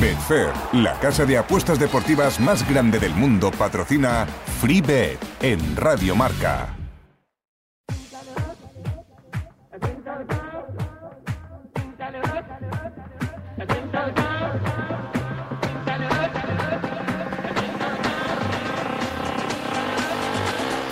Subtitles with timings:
[0.00, 4.26] Betfair, la casa de apuestas deportivas más grande del mundo, patrocina
[4.60, 6.68] FreeBet en Radio Marca.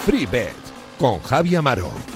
[0.05, 0.55] FreeBet
[0.98, 2.14] con Javi Amaro.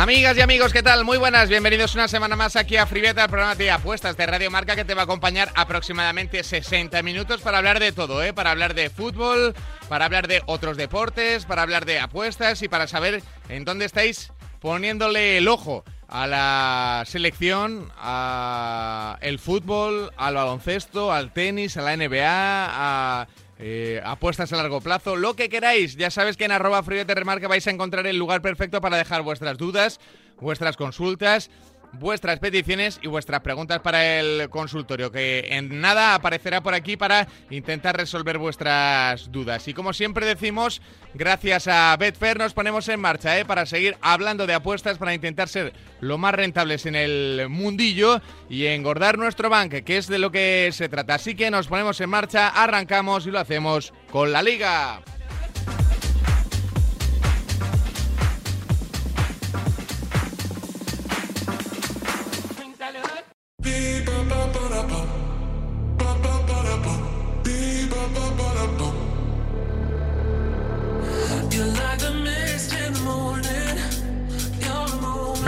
[0.00, 1.04] Amigas y amigos, ¿qué tal?
[1.04, 4.50] Muy buenas, bienvenidos una semana más aquí a Fribeta, el programa de apuestas de Radio
[4.50, 8.32] Marca que te va a acompañar aproximadamente 60 minutos para hablar de todo, ¿eh?
[8.32, 9.54] Para hablar de fútbol,
[9.90, 14.32] para hablar de otros deportes, para hablar de apuestas y para saber en dónde estáis
[14.60, 22.24] poniéndole el ojo a la selección, al fútbol, al baloncesto, al tenis, a la NBA,
[22.24, 23.28] a
[23.62, 25.96] eh, apuestas a largo plazo, lo que queráis.
[25.96, 29.58] Ya sabes que en arroba remarca vais a encontrar el lugar perfecto para dejar vuestras
[29.58, 30.00] dudas,
[30.38, 31.50] vuestras consultas
[31.92, 37.28] vuestras peticiones y vuestras preguntas para el consultorio, que en nada aparecerá por aquí para
[37.50, 39.66] intentar resolver vuestras dudas.
[39.68, 40.80] Y como siempre decimos,
[41.14, 43.44] gracias a Betfair nos ponemos en marcha ¿eh?
[43.44, 48.66] para seguir hablando de apuestas, para intentar ser lo más rentables en el mundillo y
[48.66, 51.14] engordar nuestro banque, que es de lo que se trata.
[51.14, 55.00] Así que nos ponemos en marcha, arrancamos y lo hacemos con la liga.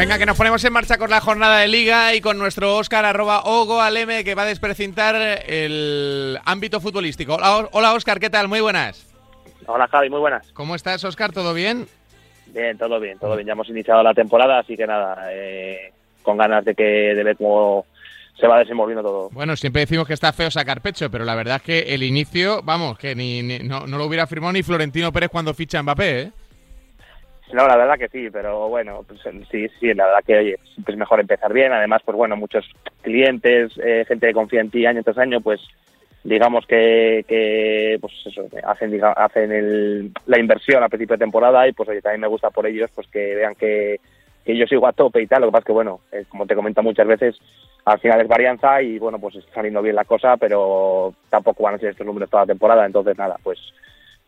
[0.02, 3.04] Venga, que nos ponemos en marcha con la jornada de liga y con nuestro Oscar
[3.04, 5.14] arroba Ogo Aleme que va a desprecintar
[5.46, 7.36] el ámbito futbolístico.
[7.70, 8.48] Hola, Oscar, ¿qué tal?
[8.48, 9.06] Muy buenas.
[9.66, 10.50] Hola Javi, muy buenas.
[10.54, 11.30] ¿Cómo estás Oscar?
[11.30, 11.86] ¿Todo bien?
[12.46, 13.46] Bien, todo bien, todo bien.
[13.46, 17.36] Ya hemos iniciado la temporada, así que nada, eh, con ganas de que de ver
[17.36, 17.86] cómo
[18.34, 19.30] se va desenvolviendo todo.
[19.30, 22.62] Bueno, siempre decimos que está feo sacar pecho, pero la verdad es que el inicio,
[22.62, 26.20] vamos, que ni, no, no, lo hubiera firmado ni Florentino Pérez cuando ficha a Mbappé,
[26.20, 26.30] ¿eh?
[27.52, 30.94] No, la verdad que sí, pero bueno, pues, sí, sí, la verdad que oye, siempre
[30.94, 31.70] es mejor empezar bien.
[31.70, 32.64] Además, pues bueno, muchos
[33.02, 35.60] clientes, eh, gente que confía en ti año tras año, pues
[36.24, 41.72] digamos que, que pues eso, hacen, hacen el, la inversión a principio de temporada y
[41.72, 44.00] pues oye, también me gusta por ellos pues que vean que,
[44.44, 45.42] que yo sigo a tope y tal.
[45.42, 47.36] Lo que pasa es que, bueno, eh, como te comento muchas veces,
[47.84, 51.74] al final es varianza y bueno, pues está saliendo bien la cosa, pero tampoco van
[51.74, 52.86] a ser estos números toda la temporada.
[52.86, 53.58] Entonces, nada, pues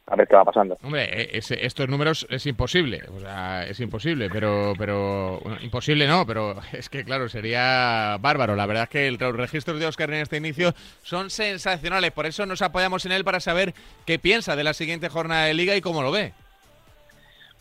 [0.06, 0.76] a ver qué va pasando.
[0.82, 6.56] Hombre, e, estos números es imposible, o sea, es imposible, pero, pero imposible no, pero
[6.72, 8.54] es que claro, sería bárbaro.
[8.56, 12.44] La verdad es que los registros de Oscar en este inicio son sensacionales, por eso
[12.46, 13.72] nos apoyamos en él para saber
[14.04, 16.32] qué piensa de la siguiente jornada de liga y cómo lo ve.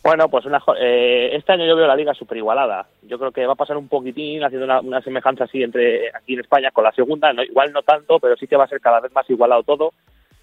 [0.04, 0.44] Bueno, pues
[0.78, 2.86] eh, este año yo veo la liga súper igualada.
[3.04, 6.40] Yo creo que va a pasar un poquitín haciendo una, semejanza así entre aquí en
[6.40, 7.32] España con la segunda.
[7.32, 9.94] No, igual no tanto, pero sí que va a ser cada vez más igualado todo.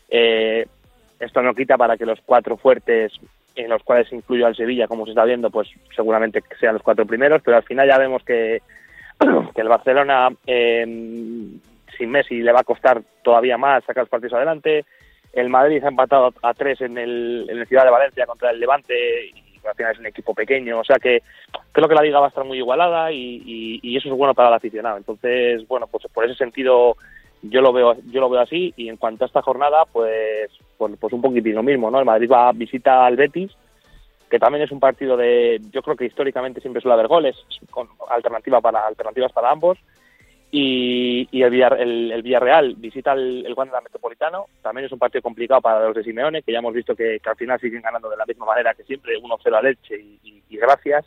[0.09, 0.65] Eh,
[1.19, 3.13] esto no quita para que los cuatro fuertes,
[3.55, 7.05] en los cuales incluyo al Sevilla, como se está viendo, pues seguramente sean los cuatro
[7.05, 8.63] primeros, pero al final ya vemos que,
[9.53, 10.81] que el Barcelona eh,
[11.99, 14.85] sin Messi le va a costar todavía más sacar los partidos adelante.
[15.33, 18.59] El Madrid ha empatado a tres en el, en el Ciudad de Valencia contra el
[18.59, 19.31] Levante
[19.67, 20.79] al final es un equipo pequeño.
[20.79, 21.21] O sea que
[21.71, 24.55] creo que la liga va a estar muy igualada y, eso es bueno para el
[24.55, 24.97] aficionado.
[24.97, 26.95] Entonces, bueno, pues por ese sentido
[27.43, 30.93] yo lo veo yo lo veo así y en cuanto a esta jornada pues pues,
[30.99, 33.51] pues un poquitín lo mismo no el Madrid va a visita al Betis
[34.29, 37.35] que también es un partido de yo creo que históricamente siempre suele haber goles
[37.71, 39.79] con alternativa para alternativas para ambos
[40.53, 44.47] y, y el, el, Villarreal visita el, el Wanda Metropolitano.
[44.61, 47.35] También es un partido complicado para los de Simeone que ya hemos visto que, al
[47.37, 51.05] final siguen ganando de la misma manera que siempre 1-0 a Leche y, y, gracias.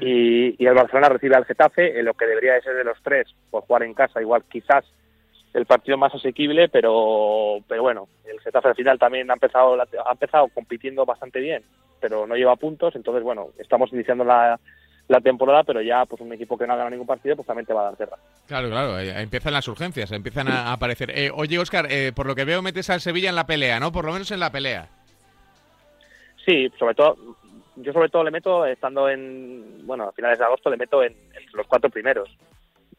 [0.00, 2.96] Y, y, el Barcelona recibe al Getafe en lo que debería de ser de los
[3.02, 4.84] tres por jugar en casa igual quizás
[5.52, 10.12] el partido más asequible, pero, pero bueno, el Getafe al final también ha empezado, ha
[10.12, 11.62] empezado compitiendo bastante bien,
[12.00, 14.60] pero no lleva puntos, entonces bueno, estamos iniciando la,
[15.08, 17.66] la temporada, pero ya pues un equipo que no ha ganado ningún partido, pues también
[17.66, 18.16] te va a dar guerra.
[18.46, 21.10] Claro, claro, eh, empiezan las urgencias, empiezan a aparecer.
[21.10, 23.90] Eh, oye, Oscar, eh, por lo que veo metes al Sevilla en la pelea, ¿no?
[23.90, 24.88] Por lo menos en la pelea.
[26.44, 27.16] Sí, sobre todo,
[27.76, 31.14] yo sobre todo le meto, estando en, bueno, a finales de agosto, le meto en
[31.54, 32.28] los cuatro primeros.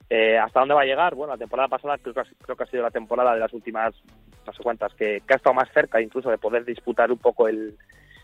[0.10, 1.14] Eh, ¿Hasta dónde va a llegar?
[1.14, 3.54] Bueno, la temporada pasada creo que, ha, creo que ha sido la temporada de las
[3.54, 3.94] últimas,
[4.46, 7.78] no sé cuántas, que, ha estado más cerca incluso de poder disputar un poco el,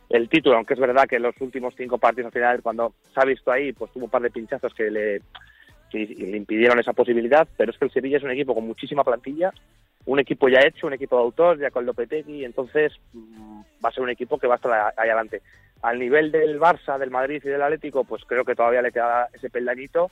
[0.09, 3.19] el título, aunque es verdad que en los últimos cinco partidos al final, cuando se
[3.19, 5.21] ha visto ahí, pues tuvo un par de pinchazos que le,
[5.93, 9.53] impidieron esa posibilidad, pero es que el Sevilla es un equipo con muchísima plantilla,
[10.05, 13.91] un equipo ya hecho, un equipo de autor, ya con Lopetegui, entonces mm, va a
[13.91, 15.41] ser un equipo que va a estar ahí adelante.
[15.81, 19.29] Al nivel del Barça, del Madrid y del Atlético, pues creo que todavía le queda
[19.33, 20.11] ese peldañito,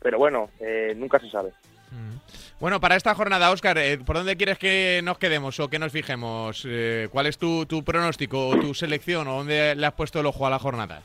[0.00, 1.50] pero bueno, eh, nunca se sabe.
[1.94, 2.18] Mm.
[2.60, 5.92] Bueno, para esta jornada, Óscar, eh, ¿por dónde quieres que nos quedemos o que nos
[5.92, 6.66] fijemos?
[6.68, 10.46] Eh, ¿Cuál es tu, pronóstico o tu selección o dónde le has puesto el ojo
[10.46, 11.02] a la jornada?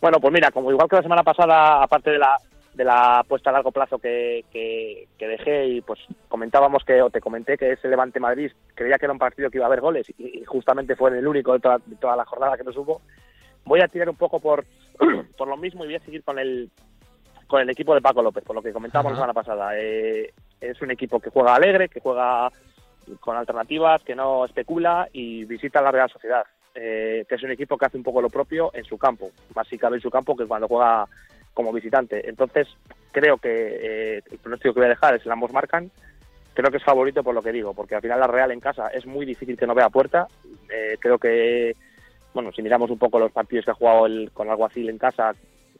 [0.00, 2.36] Bueno, pues mira, como igual que la semana pasada, aparte de la,
[2.74, 7.20] de la apuesta a largo plazo que, que, dejé y pues comentábamos que, o te
[7.20, 10.06] comenté que ese Levante Madrid creía que era un partido que iba a haber goles
[10.18, 13.00] y, justamente fue el único de toda, la jornada que nos hubo,
[13.64, 14.66] voy a tirar un poco por,
[15.38, 16.68] por lo mismo y voy a seguir con el,
[17.52, 19.78] con el equipo de Paco López, por lo que comentábamos la semana pasada.
[19.78, 22.50] Eh, es un equipo que juega alegre, que juega
[23.20, 26.44] con alternativas, que no especula y visita la Real Sociedad,
[26.74, 29.68] eh, que es un equipo que hace un poco lo propio en su campo, más
[29.68, 31.04] si cabe en su campo que cuando juega
[31.52, 32.26] como visitante.
[32.26, 32.68] Entonces,
[33.10, 35.90] creo que eh, el pronóstico que voy a dejar es el ambos marcan.
[36.54, 38.88] Creo que es favorito por lo que digo, porque al final la Real en casa
[38.88, 40.26] es muy difícil que no vea puerta.
[41.00, 41.76] creo que,
[42.32, 45.34] bueno, si miramos un poco los partidos que ha jugado el, con Alguacil en casa,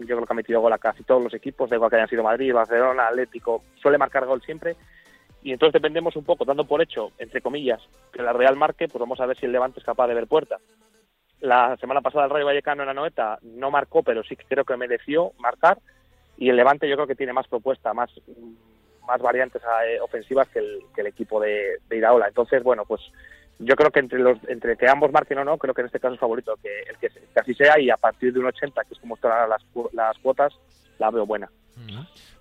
[0.07, 2.09] yo creo que ha metido gol a casi todos los equipos, de igual que hayan
[2.09, 4.77] sido Madrid, Barcelona, Atlético, suele marcar gol siempre.
[5.43, 7.81] Y entonces dependemos un poco, dando por hecho, entre comillas,
[8.13, 10.27] que la Real marque, pues vamos a ver si el Levante es capaz de ver
[10.27, 10.59] puerta.
[11.41, 14.77] La semana pasada el Rayo Vallecano en la noeta no marcó, pero sí creo que
[14.77, 15.79] mereció marcar.
[16.37, 18.11] Y el Levante yo creo que tiene más propuesta, más,
[19.07, 22.29] más variantes eh, ofensivas que el, que el equipo de Iraola.
[22.29, 23.01] Entonces, bueno, pues
[23.59, 26.01] yo creo que entre los entre que ambos marquen o no, creo que en este
[26.01, 27.09] caso es favorito que el que,
[27.39, 29.63] así sea y a partir de un 80, que es como están las,
[29.93, 30.53] las cuotas,
[30.99, 31.51] la veo buena.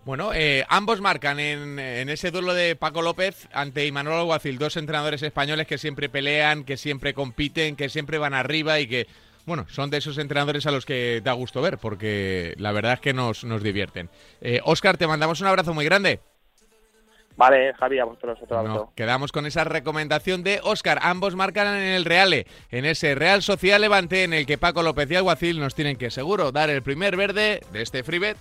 [0.04, 4.76] Bueno, eh, ambos marcan en, en, ese duelo de Paco López ante Imanol Alguacil, dos
[4.78, 9.08] entrenadores españoles que siempre pelean, que siempre compiten, que siempre van arriba y que,
[9.46, 13.00] bueno, son de esos entrenadores a los que da gusto ver, porque la verdad es
[13.00, 14.10] que nos, nos divierten.
[14.64, 16.20] Oscar, eh, te mandamos un abrazo muy grande.
[17.42, 21.00] Vale, Javi, a vosotros otro Quedamos con esa recomendación de Oscar.
[21.02, 25.10] Ambos marcan en el Reale, en ese Real Social Levante en el que Paco López
[25.10, 28.38] y Alguacil nos tienen que seguro dar el primer verde de este freebet.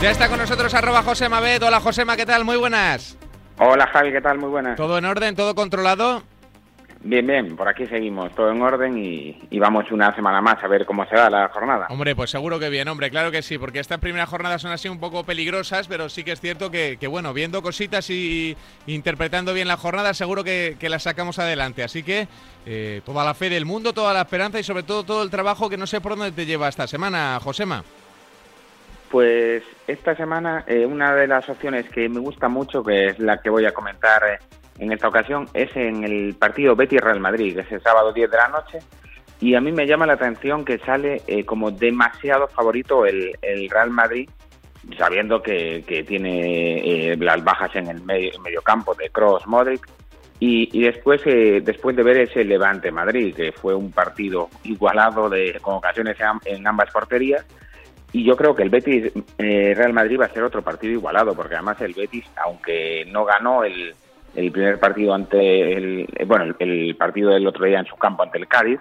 [0.00, 1.60] Ya está con nosotros arroba Josema Bet.
[1.60, 2.44] Hola Josema, ¿qué tal?
[2.44, 3.18] Muy buenas.
[3.58, 4.38] Hola Javi, ¿qué tal?
[4.38, 4.76] Muy buenas.
[4.76, 5.34] ¿Todo en orden?
[5.34, 6.22] ¿Todo controlado?
[7.00, 10.86] Bien, bien, por aquí seguimos, todo en orden y, vamos una semana más a ver
[10.86, 11.86] cómo se va la jornada.
[11.90, 14.88] Hombre, pues seguro que bien, hombre, claro que sí, porque estas primeras jornadas son así
[14.88, 18.56] un poco peligrosas, pero sí que es cierto que, bueno, viendo cositas y,
[18.86, 21.82] interpretando bien la jornada, seguro que, que las sacamos adelante.
[21.82, 22.28] Así que
[22.66, 25.68] eh, toda la fe del mundo, toda la esperanza y sobre todo todo el trabajo
[25.68, 27.82] que no sé por dónde te lleva esta semana, Josema.
[29.10, 33.38] Pues esta semana eh, una de las opciones que me gusta mucho, que es la
[33.38, 34.38] que voy a comentar eh,
[34.78, 38.36] en esta ocasión, es en el partido Betis-Real Madrid, que es el sábado 10 de
[38.36, 38.78] la noche.
[39.40, 43.32] Y a mí me llama la atención que sale eh, como demasiado favorito el,
[43.70, 44.28] Real Madrid,
[44.98, 49.88] sabiendo que, tiene las bajas en el medio, campo de Cross, Modric.
[50.40, 55.76] Y, después, después de ver ese Levante Madrid, que fue un partido igualado de, con
[55.76, 57.44] ocasiones en ambas porterías,
[58.12, 61.34] y yo creo que el Betis eh, Real Madrid va a ser otro partido igualado,
[61.34, 63.94] porque además el Betis, aunque no ganó el,
[64.34, 68.38] el primer partido ante el, bueno, el, partido del otro día en su campo ante
[68.38, 68.80] el Cádiz,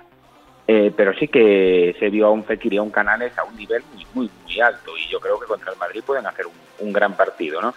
[0.67, 3.55] eh, pero sí que se vio a un Fekir y a un Canales a un
[3.55, 6.45] nivel muy, muy, muy alto y yo creo que contra el Madrid pueden hacer
[6.79, 7.73] un, gran partido, ¿no?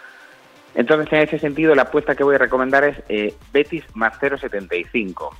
[0.74, 5.30] Entonces, en ese sentido, la apuesta que voy a recomendar es eh, Betis más 0,75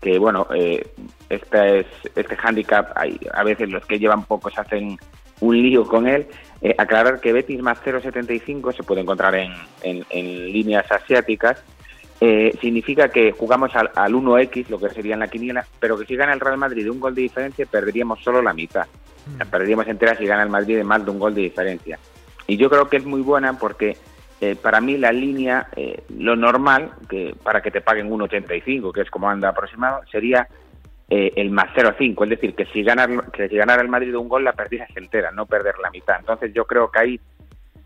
[0.00, 0.94] que bueno, eh,
[1.28, 4.96] este, es, este handicap, hay, a veces los que llevan poco se hacen
[5.40, 6.26] un lío con él.
[6.62, 11.62] Eh, aclarar que Betis más 0,75 se puede encontrar en, en, líneas asiáticas.
[12.20, 16.16] Eh, significa que jugamos al, 1X, lo que sería en la quiniela, pero que si
[16.16, 18.86] gana el Real Madrid de un gol de diferencia, perderíamos solo la mitad.
[19.26, 19.48] Mm.
[19.50, 21.98] perderíamos entera si gana el Madrid de más de un gol de diferencia.
[22.46, 23.96] Y yo creo que es muy buena porque
[24.40, 25.68] eh, para mí la línea,
[26.10, 30.46] lo normal, que para que te paguen 1,85, que es como anda aproximado, sería
[31.10, 34.28] eh, el más 0,5, es decir, que si, ganar, que si ganara el Madrid un
[34.28, 36.20] gol la pérdida es entera, no perder la mitad.
[36.20, 37.20] Entonces yo creo que ahí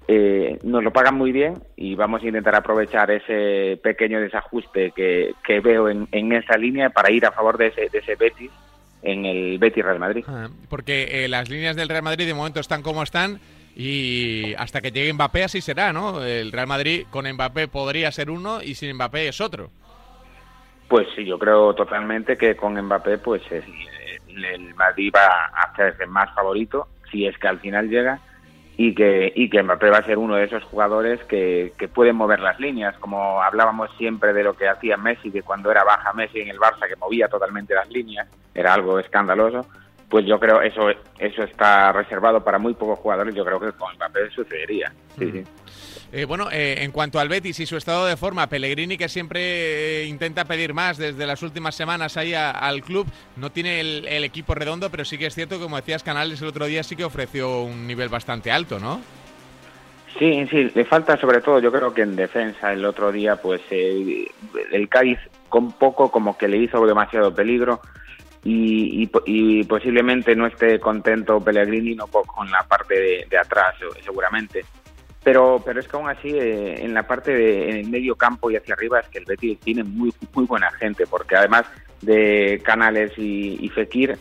[0.07, 5.35] eh, nos lo pagan muy bien y vamos a intentar aprovechar ese pequeño desajuste que,
[5.43, 8.51] que veo en, en, esa línea para ir a favor de ese, de ese Betis
[9.03, 10.25] en el Betis Real Madrid.
[10.29, 13.41] Ah, porque eh, las líneas del Real Madrid de momento están como están
[13.75, 16.23] y hasta que llegue Mbappé así será, ¿no?
[16.23, 19.71] El Real Madrid con Mbappé podría ser uno y sin Mbappé es otro.
[20.89, 23.65] Pues sí, yo creo totalmente que con Mbappé pues el,
[24.45, 28.21] el Madrid va a hacerse más favorito si es que al final llega
[28.77, 32.17] y que, y que Mbappé va a ser uno de esos jugadores que, que pueden
[32.17, 36.13] mover las líneas, como hablábamos siempre de lo que hacía Messi, de cuando era baja
[36.13, 39.67] Messi en el Barça, que movía totalmente las líneas, era algo escandaloso,
[40.15, 43.93] pues yo creo eso eso está reservado para muy pocos jugadores, yo creo que con
[43.97, 44.93] Mbappé sucedería.
[45.19, 45.43] Sí, sí.
[46.13, 49.41] Eh, bueno, eh, en cuanto al Betis y su estado de forma, Pellegrini que siempre
[50.03, 54.55] eh, intenta pedir más desde las últimas semanas ahí al club, no tiene el, equipo
[54.55, 57.63] redondo, pero sí que es cierto, como decías Canales el otro día, sí que ofreció
[57.63, 59.01] un nivel bastante alto, ¿no?
[60.17, 63.63] Sí, sí, le falta sobre todo, yo creo que en defensa el otro día, pues
[63.73, 65.19] el Cádiz
[65.49, 67.81] con poco como que le hizo demasiado peligro
[68.45, 73.75] y, posiblemente no esté contento Pellegrini con la parte de, atrás,
[74.05, 74.65] seguramente.
[75.23, 78.51] Pero pero es que aún así eh, en la parte de en el medio campo
[78.51, 81.65] y hacia arriba es que el Betis tiene muy muy buena gente porque además
[82.03, 84.19] de Canales y, Fekir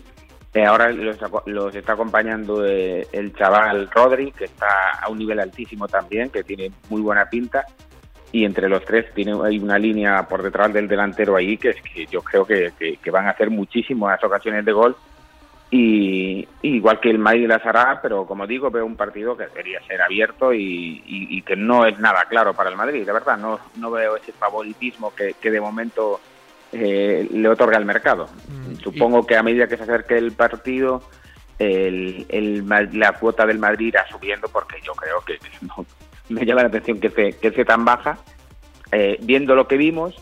[0.53, 5.89] eh, ahora los, está acompañando eh, el chaval Rodri que está a un nivel altísimo
[5.89, 7.65] también que tiene muy buena pinta
[8.33, 11.81] y entre los tres tiene hay una línea por detrás del delantero ahí que es
[11.81, 14.97] que yo creo que, que van a hacer muchísimas ocasiones de gol
[15.75, 19.81] y, igual que el Madrid las hará, pero como digo, veo un partido que debería
[19.87, 23.89] ser abierto y, que no es nada claro para el Madrid, de verdad, no, no
[23.89, 26.21] veo ese favoritismo que, de momento
[26.71, 28.29] eh, le otorga el mercado.
[28.47, 31.01] Mm, Supongo que a medida que se acerque el partido,
[31.57, 32.63] el,
[32.93, 35.39] la cuota del Madrid irá subiendo porque yo creo que
[36.29, 38.19] me llama la atención que esté, que tan baja,
[38.91, 40.15] eh, viendo lo que vimos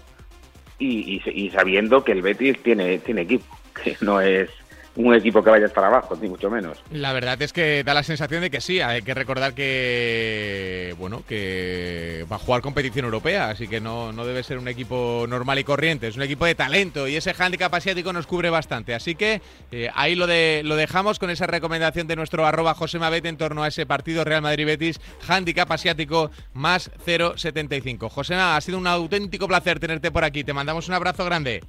[0.79, 3.45] y, y, sabiendo que el Betis tiene, tiene equipo,
[3.83, 4.49] que no es
[4.95, 6.77] un equipo que vaya a estar abajo, ni mucho menos.
[6.91, 11.23] La verdad es que da la sensación de que sí, hay que recordar que bueno,
[11.27, 15.59] que va a jugar competición europea, así que no, no debe ser un equipo normal
[15.59, 19.15] y corriente, es un equipo de talento y ese handicap asiático nos cubre bastante, así
[19.15, 23.25] que eh, ahí lo de lo dejamos con esa recomendación de nuestro arroba José Mabet
[23.25, 28.09] en torno a ese partido Real Madrid Betis, handicap asiático más 0.75.
[28.09, 31.61] José, ha sido un auténtico placer tenerte por aquí, te mandamos un abrazo grande.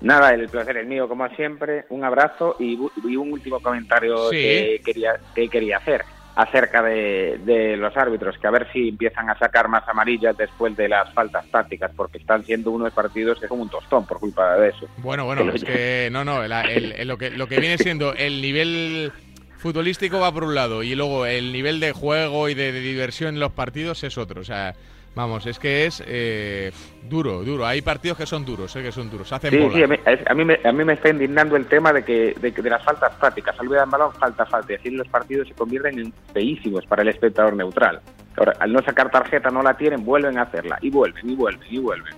[0.00, 1.84] Nada, el placer es mío, como siempre.
[1.90, 6.04] Un abrazo y, un último comentario que, quería, que quería hacer
[6.36, 10.88] acerca de, los árbitros, que a ver si empiezan a sacar más amarillas después de
[10.88, 14.70] las faltas tácticas, porque están siendo unos partidos que son un tostón por culpa de
[14.70, 14.88] eso.
[14.98, 19.12] Bueno, bueno, es que no, no, lo, que, lo que viene siendo el nivel
[19.58, 23.34] futbolístico va por un lado y luego el nivel de juego y de, de diversión
[23.34, 24.40] en los partidos es otro.
[24.40, 24.74] O sea,
[25.14, 26.70] Vamos, es que es eh,
[27.08, 27.66] duro, duro.
[27.66, 29.32] Hay partidos que son duros, eh, que son duros.
[29.32, 29.86] Hacen sí, sí, a
[30.34, 33.56] mí, me, a mí me está indignando el tema de que de, las faltas prácticas.
[33.56, 34.72] Salida de balón, falta, falta.
[34.72, 38.00] Y así los partidos se convierten en feísimos para el espectador neutral.
[38.36, 40.78] Ahora, al no sacar tarjeta, no la tienen, vuelven a hacerla.
[40.80, 42.14] Y vuelven, y vuelven, y vuelven.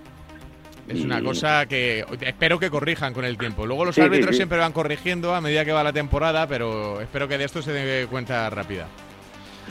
[0.89, 3.67] Es una cosa que espero que corrijan con el tiempo.
[3.67, 7.39] Luego los árbitros siempre van corrigiendo a medida que va la temporada, pero espero que
[7.39, 8.89] de esto se dé cuenta rápida.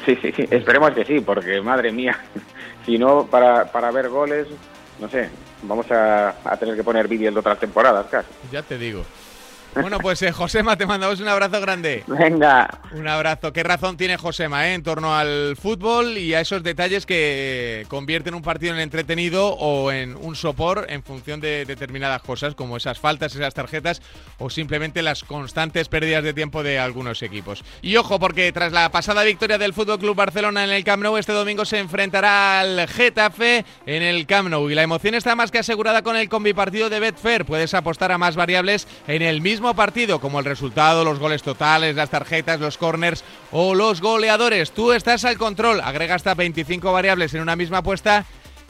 [0.06, 0.48] Sí, sí, sí.
[0.50, 2.18] Esperemos que sí, porque madre mía,
[2.86, 4.48] si no, para, para ver goles,
[5.00, 5.30] no sé,
[5.64, 8.30] vamos a, a tener que poner vídeos de otras temporadas casi.
[8.52, 9.04] Ya te digo.
[9.74, 12.04] Bueno, pues eh, Josema, te mandamos un abrazo grande.
[12.08, 12.70] Venga.
[12.92, 13.54] Un abrazo.
[13.54, 18.34] ¿Qué razón tiene Josema eh, en torno al fútbol y a esos detalles que convierten
[18.34, 23.00] un partido en entretenido o en un sopor en función de determinadas cosas, como esas
[23.00, 24.01] faltas, esas tarjetas
[24.40, 27.63] o simplemente las constantes pérdidas de tiempo de algunos equipos?
[27.82, 31.16] Y ojo, porque tras la pasada victoria del Fútbol Club Barcelona en el Camp Nou,
[31.16, 35.50] este domingo se enfrentará al Getafe en el Camp Nou y la emoción está más
[35.50, 37.46] que asegurada con el combipartido de Betfair.
[37.46, 41.96] Puedes apostar a más variables en el mismo partido, como el resultado, los goles totales,
[41.96, 44.72] las tarjetas, los corners o los goleadores.
[44.72, 48.25] Tú estás al control, agrega hasta 25 variables en una misma apuesta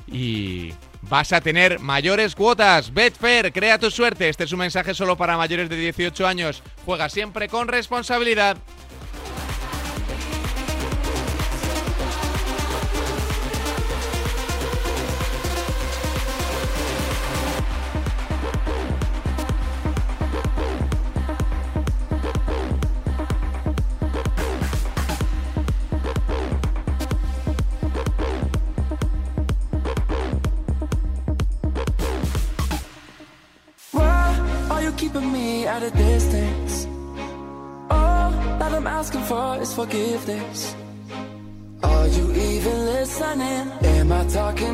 [0.08, 2.94] y vas a tener mayores cuotas.
[2.94, 4.30] Betfair, crea tu suerte.
[4.30, 6.62] Este es un mensaje solo para mayores de 18 años.
[6.86, 8.58] Juega siempre con responsabilidad.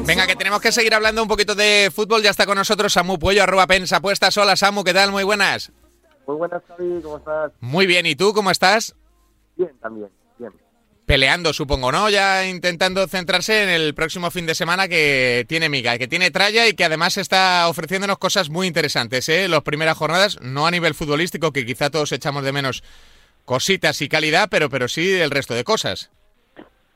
[0.06, 2.22] Venga, que tenemos que seguir hablando un poquito de fútbol.
[2.22, 4.38] Ya está con nosotros Samu Puello, arroba pensa apuestas.
[4.38, 5.12] Hola Samu, ¿qué tal?
[5.12, 5.72] Muy buenas.
[6.28, 7.52] Muy buenas, Javi, ¿cómo estás?
[7.62, 8.94] Muy bien, ¿y tú cómo estás?
[9.56, 10.10] Bien, también.
[11.08, 12.10] Peleando, supongo, ¿no?
[12.10, 16.68] Ya intentando centrarse en el próximo fin de semana que tiene miga, que tiene tralla
[16.68, 19.48] y que además está ofreciéndonos cosas muy interesantes, ¿eh?
[19.48, 22.84] Las primeras jornadas, no a nivel futbolístico, que quizá todos echamos de menos
[23.46, 26.12] cositas y calidad, pero, pero sí el resto de cosas.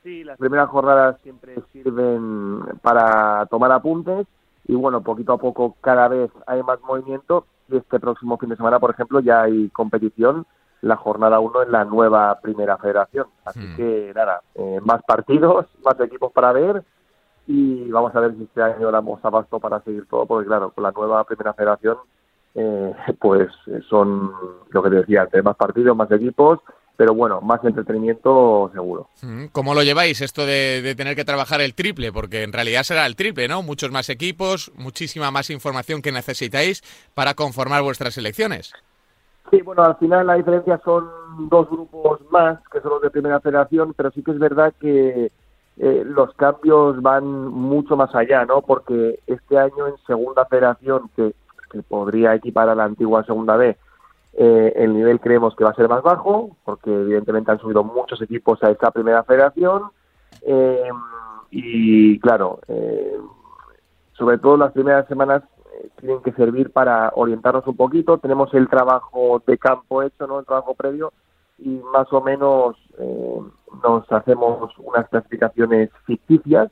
[0.04, 4.28] Sí, las primeras jornadas siempre sirven para tomar apuntes
[4.68, 8.58] y bueno, poquito a poco cada vez hay más movimiento y este próximo fin de
[8.58, 10.46] semana, por ejemplo, ya hay competición
[10.82, 13.28] la jornada 1 en la nueva primera federación.
[13.46, 13.76] Así hmm.
[13.76, 16.84] que nada, eh, más partidos, más equipos para ver
[17.48, 20.84] y vamos a ver si este año damos abasto para seguir todo, porque claro, con
[20.84, 21.98] la nueva primera federación,
[22.56, 23.50] eh, pues
[23.90, 24.32] son
[24.70, 26.60] lo que te decía antes, más partidos, más equipos,
[26.96, 29.10] pero bueno, más entretenimiento seguro.
[29.22, 29.46] Hmm.
[29.52, 32.12] ¿Cómo lo lleváis esto de, de, tener que trabajar el triple?
[32.12, 33.64] Porque en realidad será el triple, ¿no?
[33.64, 36.84] Muchos más equipos, muchísima más información que necesitáis
[37.14, 38.74] para conformar vuestras selecciones.
[39.50, 41.10] Sí, bueno, al final la diferencia son
[41.50, 45.32] dos grupos más, que son los de primera federación, pero sí que es verdad que
[45.78, 48.62] eh, los cambios van mucho más allá, ¿no?
[48.62, 51.34] Porque este año en segunda federación, que,
[51.88, 53.78] podría equipar a la antigua segunda B,
[54.34, 58.22] eh, el nivel creemos que va a ser más bajo, porque evidentemente han subido muchos
[58.22, 59.84] equipos a esta primera federación.
[60.42, 60.90] Eh,
[61.50, 62.60] y claro,
[64.14, 65.44] sobre todo las primeras semanas
[66.00, 68.18] tienen que servir para orientarnos un poquito.
[68.18, 70.40] Tenemos el trabajo de campo hecho, ¿no?
[70.40, 71.14] El trabajo previo
[71.58, 73.40] y más o menos eh,
[73.84, 76.72] nos hacemos unas clasificaciones ficticias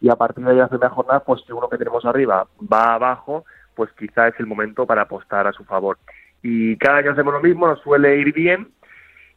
[0.00, 3.44] y a partir de la primera jornada, pues si uno que tenemos arriba va abajo,
[3.74, 5.98] pues quizá es el momento para apostar a su favor.
[6.42, 8.68] Y cada año hacemos lo mismo, nos suele ir bien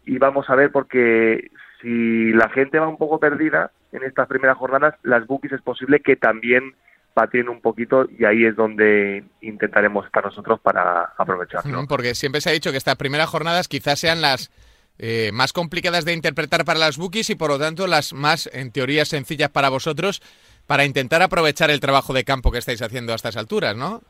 [0.06, 1.50] y vamos a ver porque
[1.82, 6.01] si la gente va un poco perdida en estas primeras jornadas, las bookies es posible
[6.01, 6.75] que también
[7.20, 11.86] patinen un poquito y ahí es donde intentaremos estar nosotros para aprovecharlo.
[11.88, 14.52] Porque siempre se ha dicho que estas primeras jornadas quizás sean las
[14.98, 18.72] eh, más complicadas de interpretar para las bookies y por lo tanto las más, en
[18.72, 20.22] teoría, sencillas para vosotros
[20.66, 24.02] para intentar aprovechar el trabajo de campo que estáis haciendo a estas alturas, ¿no?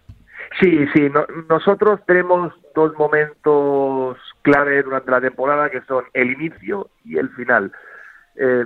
[0.60, 1.10] Sí, sí,
[1.48, 7.72] nosotros tenemos dos momentos clave durante la temporada que son el inicio y el final.
[8.36, 8.66] Eh,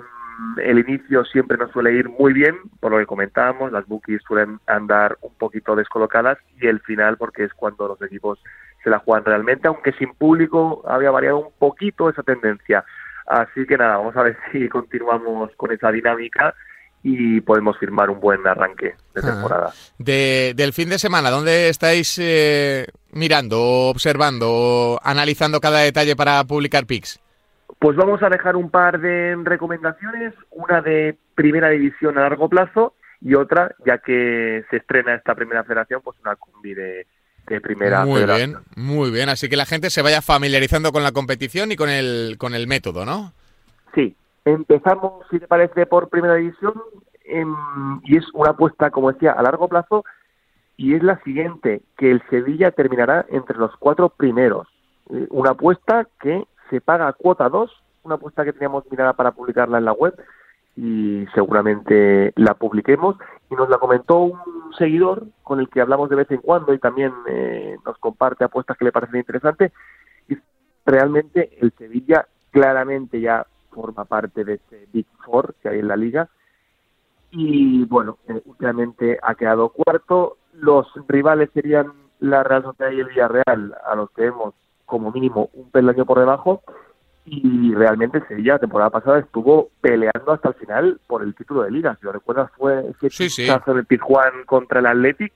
[0.58, 4.60] el inicio siempre nos suele ir muy bien, por lo que comentábamos, las bookies suelen
[4.68, 8.40] andar un poquito descolocadas y el final porque es cuando los equipos
[8.84, 12.84] se la juegan realmente, aunque sin público había variado un poquito esa tendencia.
[13.26, 16.54] Así que nada, vamos a ver si continuamos con esa dinámica
[17.04, 19.74] y podemos firmar un buen arranque de temporada.
[19.98, 27.23] del fin de semana, ¿dónde estáis eh, mirando, observando, analizando cada detalle para publicar pics?
[27.84, 32.94] Pues vamos a dejar un par de recomendaciones, una de primera división a largo plazo
[33.20, 37.06] y otra, ya que se estrena esta primera federación, pues una combi de,
[37.62, 39.28] primera muy bien, muy bien.
[39.28, 42.68] Así que la gente se vaya familiarizando con la competición y con el, con el
[42.68, 43.34] método, ¿no?
[43.94, 44.16] Sí.
[44.46, 46.76] Empezamos, si te parece, por primera división
[48.06, 50.06] y es una apuesta, como decía, a largo plazo
[50.78, 54.70] y es la siguiente, que el Sevilla terminará entre los cuatro primeros.
[55.10, 59.78] Eh, una apuesta que se paga cuota 2, una apuesta que teníamos mirada para publicarla
[59.78, 60.16] en la web
[60.76, 63.16] y seguramente la publiquemos.
[63.52, 66.80] Y nos la comentó un seguidor con el que hablamos de vez en cuando y
[66.80, 69.72] también eh, nos comparte apuestas que le parecen interesantes.
[70.28, 70.36] Y
[70.84, 75.96] realmente el Sevilla claramente ya forma parte de ese Big Four que hay en la
[75.96, 76.28] liga.
[77.30, 80.38] Y bueno, eh, últimamente ha quedado cuarto.
[80.54, 84.56] Los rivales serían la Real Sociedad y el Villarreal, a los que hemos
[84.94, 86.62] como mínimo un peldaño por debajo.
[87.26, 91.64] Y realmente el Sevilla la temporada pasada estuvo peleando hasta el final por el título
[91.64, 91.98] de liga.
[92.00, 93.48] Si lo recuerdas fue ese sí, sí.
[93.48, 95.34] de Pizjuán contra el Athletic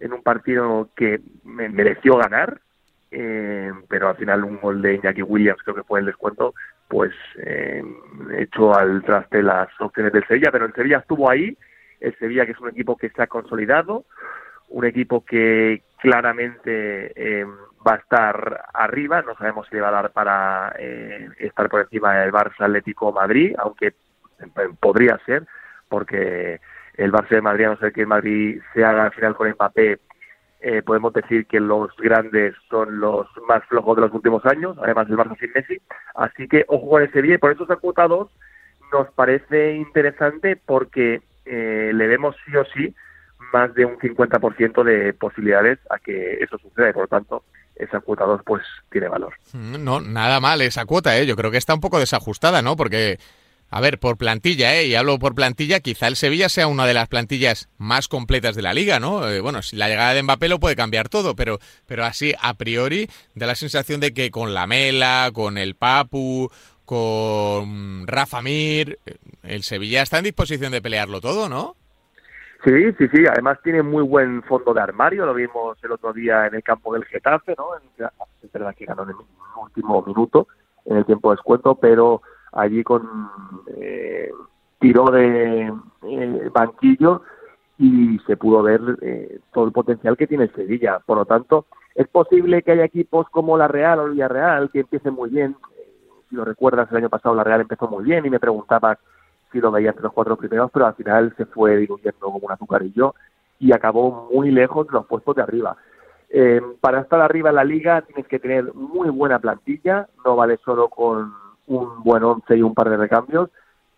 [0.00, 2.60] en un partido que me mereció ganar,
[3.12, 6.52] eh, pero al final un gol de Iñaki Williams creo que fue el descuento,
[6.88, 7.82] pues eh,
[8.38, 11.56] echó al traste las opciones del Sevilla, pero el Sevilla estuvo ahí,
[12.00, 14.04] el Sevilla que es un equipo que se ha consolidado,
[14.68, 17.46] un equipo que claramente eh,
[17.86, 21.82] va a estar arriba, no sabemos si le va a dar para eh, estar por
[21.82, 23.94] encima del Barça Atlético Madrid, aunque eh,
[24.80, 25.46] podría ser,
[25.88, 26.60] porque
[26.94, 29.98] el Barça de Madrid, a no ser que Madrid se haga al final con Mbappé,
[30.60, 35.06] eh, podemos decir que los grandes son los más flojos de los últimos años, además
[35.06, 35.80] del Barça sin Messi,
[36.14, 38.28] así que ojo con ese bien, por eso esa cuota 2
[38.92, 42.92] nos parece interesante porque le vemos sí o sí
[43.52, 47.44] más de un 50% de posibilidades a que eso suceda y por lo tanto
[47.76, 49.34] esa cuota 2 pues tiene valor.
[49.52, 51.26] Mm, no, nada mal esa cuota, ¿eh?
[51.26, 52.76] yo creo que está un poco desajustada, ¿no?
[52.76, 53.18] Porque,
[53.70, 54.86] a ver, por plantilla, ¿eh?
[54.86, 58.62] y hablo por plantilla, quizá el Sevilla sea una de las plantillas más completas de
[58.62, 59.28] la liga, ¿no?
[59.28, 62.54] Eh, bueno, si la llegada de Mbappé lo puede cambiar todo, pero, pero así, a
[62.54, 66.50] priori, da la sensación de que con la Mela, con el Papu,
[66.86, 68.98] con Rafa Mir.
[69.42, 71.76] El Sevilla está en disposición de pelearlo todo, ¿no?
[72.64, 73.24] Sí, sí, sí.
[73.30, 75.26] Además tiene muy buen fondo de armario.
[75.26, 77.66] Lo vimos el otro día en el campo del Getafe, ¿no?
[78.42, 79.16] Es verdad que ganó en el
[79.60, 80.48] último minuto,
[80.84, 83.30] en el tiempo de descuento, pero allí con
[83.76, 84.30] eh,
[84.78, 87.22] tiró de eh, banquillo
[87.78, 91.00] y se pudo ver eh, todo el potencial que tiene Sevilla.
[91.04, 95.14] Por lo tanto, es posible que haya equipos como la Real o Villarreal que empiecen
[95.14, 95.56] muy bien.
[96.28, 98.98] Si lo recuerdas, el año pasado la Real empezó muy bien y me preguntaba
[99.60, 103.14] lo veía entre los cuatro primeros, pero al final se fue diluyendo como un azucarillo
[103.58, 105.76] y acabó muy lejos de los puestos de arriba.
[106.28, 110.58] Eh, para estar arriba en la liga tienes que tener muy buena plantilla, no vale
[110.64, 111.32] solo con
[111.66, 113.50] un buen once y un par de recambios,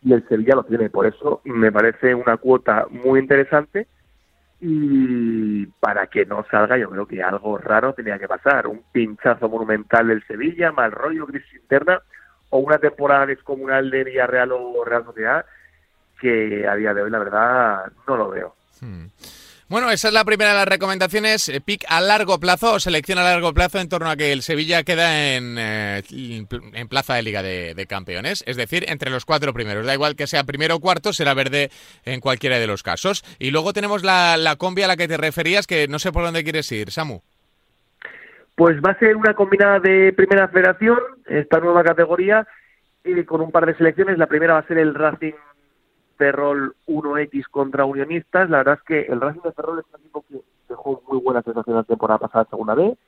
[0.02, 0.90] y el Sevilla lo tiene.
[0.90, 3.86] Por eso me parece una cuota muy interesante
[4.60, 8.66] y para que no salga yo creo que algo raro tenía que pasar.
[8.66, 12.00] Un pinchazo monumental del Sevilla, mal rollo, crisis interna
[12.50, 15.44] o una temporada descomunal de Villarreal o Real Sociedad
[16.20, 18.54] que a día de hoy la verdad no lo veo.
[18.80, 19.06] Hmm.
[19.68, 21.50] Bueno, esa es la primera de las recomendaciones.
[21.50, 24.42] Eh, pick a largo plazo o selección a largo plazo en torno a que el
[24.42, 29.52] Sevilla queda en, eh, en plaza de Liga de, Campeones, es decir, entre los cuatro
[29.52, 29.84] primeros.
[29.84, 31.70] Da igual que sea primero o cuarto, será verde
[32.06, 33.22] en cualquiera de los casos.
[33.38, 36.24] Y luego tenemos la, la combi a la que te referías, que no sé por
[36.24, 37.20] dónde quieres ir, Samu.
[38.58, 42.44] Pues va a ser una combinada de primera federación, esta nueva categoría,
[43.04, 44.18] y con un par de selecciones.
[44.18, 45.34] La primera va a ser el Racing
[46.16, 48.50] Ferrol 1X contra Unionistas.
[48.50, 51.40] La verdad es que el Racing de Ferrol es un equipo que dejó muy buena
[51.42, 52.98] sensación la temporada pasada, segunda vez.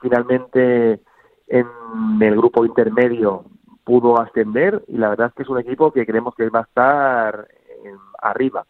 [0.00, 0.98] Finalmente,
[1.46, 1.66] en
[2.20, 3.44] el grupo intermedio
[3.84, 6.62] pudo ascender y la verdad es que es un equipo que creemos que va a
[6.62, 7.46] estar
[8.20, 8.66] arriba.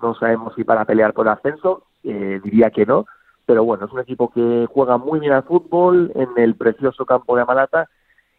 [0.00, 3.04] No sabemos si para pelear por ascenso, eh, diría que no,
[3.48, 7.34] pero bueno, es un equipo que juega muy bien al fútbol en el precioso campo
[7.34, 7.88] de Amalata.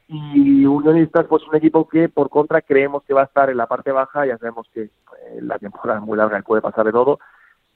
[0.08, 3.65] Y Unionistas pues un equipo que por contra creemos que va a estar en la
[3.65, 4.91] parte baja, ya sabemos que eh,
[5.41, 7.19] la temporada es muy larga y puede pasar de todo,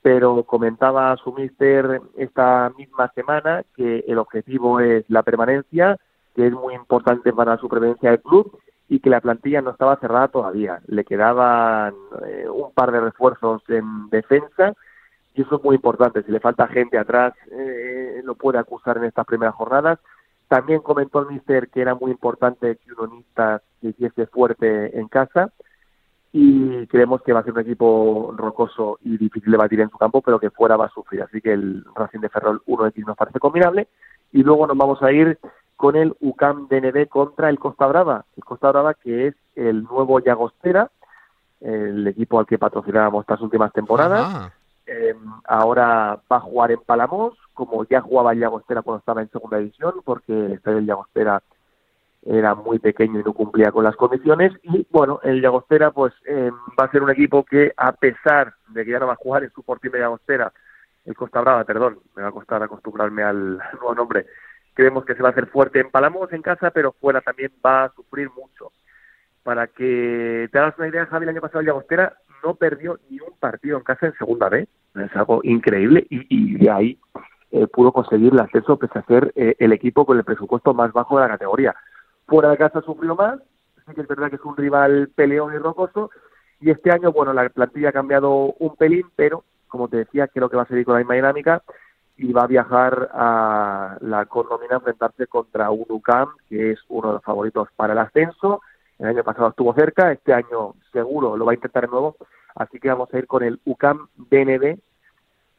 [0.03, 5.97] pero comentaba su mister esta misma semana que el objetivo es la permanencia,
[6.35, 9.95] que es muy importante para la supervivencia del club y que la plantilla no estaba
[9.95, 10.81] cerrada todavía.
[10.85, 11.95] Le quedaban
[12.27, 14.75] eh, un par de refuerzos en defensa
[15.35, 16.23] y eso es muy importante.
[16.23, 19.99] Si le falta gente atrás, eh, lo puede acusar en estas primeras jornadas
[20.53, 25.51] también comentó el mister que era muy importante que Unionistas se hiciese fuerte en casa
[26.31, 29.97] y creemos que va a ser un equipo rocoso y difícil de batir en su
[29.97, 31.23] campo, pero que fuera va a sufrir.
[31.23, 33.87] Así que el Racing de Ferrol 1X nos parece combinable.
[34.31, 35.39] Y luego nos vamos a ir
[35.75, 38.25] con el UCAM DNB contra el Costa Brava.
[38.37, 40.91] El Costa Brava que es el nuevo Llagostera,
[41.61, 44.51] el equipo al que patrocinábamos estas últimas temporadas.
[44.85, 45.15] Eh,
[45.45, 49.57] ahora va a jugar en Palamos, como ya jugaba el Llagostera cuando estaba en segunda
[49.57, 51.41] división, porque el estadio del Llagostera
[52.25, 54.53] era muy pequeño y no cumplía con las condiciones.
[54.63, 58.85] Y bueno, el Llagostera pues eh, va a ser un equipo que, a pesar de
[58.85, 60.51] que ya no va a jugar en su de Llagostera,
[61.05, 64.25] el Costa Brava, perdón, me va a costar acostumbrarme al nuevo nombre,
[64.73, 67.85] creemos que se va a hacer fuerte en Palamos en casa, pero fuera también va
[67.85, 68.71] a sufrir mucho.
[69.43, 73.19] Para que te hagas una idea, Javi, el año pasado el Llagostera no perdió ni
[73.19, 74.67] un partido en casa en segunda B.
[74.95, 76.99] Es algo increíble y, de ahí
[77.51, 80.91] eh, pudo conseguir el ascenso pese a ser eh, el equipo con el presupuesto más
[80.91, 81.75] bajo de la categoría.
[82.27, 83.39] Fuera de casa sufrió más,
[83.87, 86.11] sí que es verdad que es un rival peleón y rocoso,
[86.59, 90.49] y este año, bueno, la plantilla ha cambiado un pelín, pero como te decía, creo
[90.49, 91.63] que va a seguir con la misma dinámica
[92.15, 97.07] y va a viajar a la condomina a enfrentarse contra un UCAM, que es uno
[97.07, 98.61] de los favoritos para el ascenso,
[98.99, 102.15] el año pasado estuvo cerca, este año seguro lo va a intentar de nuevo,
[102.55, 104.79] así que vamos a ir con el UCAM BNB,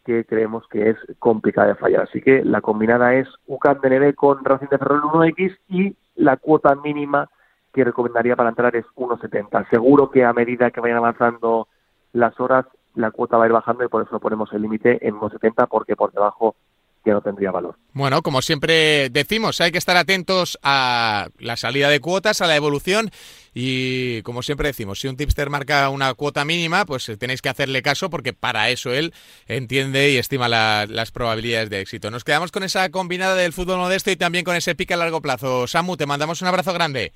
[0.04, 2.02] que creemos que es complicada de fallar.
[2.02, 6.74] Así que la combinada es UCAM BNB con Racing de Ferrol 1X y la cuota
[6.74, 7.28] mínima
[7.72, 9.68] que recomendaría para entrar es 1,70.
[9.68, 11.68] Seguro que a medida que vayan avanzando
[12.12, 15.16] las horas, la cuota va a ir bajando y por eso ponemos el límite en
[15.16, 16.54] 1,70 porque por debajo
[17.04, 17.76] que no tendría valor.
[17.92, 22.56] Bueno, como siempre decimos, hay que estar atentos a la salida de cuotas, a la
[22.56, 23.10] evolución
[23.52, 27.82] y como siempre decimos, si un tipster marca una cuota mínima, pues tenéis que hacerle
[27.82, 29.12] caso porque para eso él
[29.46, 32.10] entiende y estima las probabilidades de éxito.
[32.10, 35.20] Nos quedamos con esa combinada del fútbol modesto y también con ese pique a largo
[35.20, 35.66] plazo.
[35.66, 37.12] Samu, te mandamos un abrazo grande.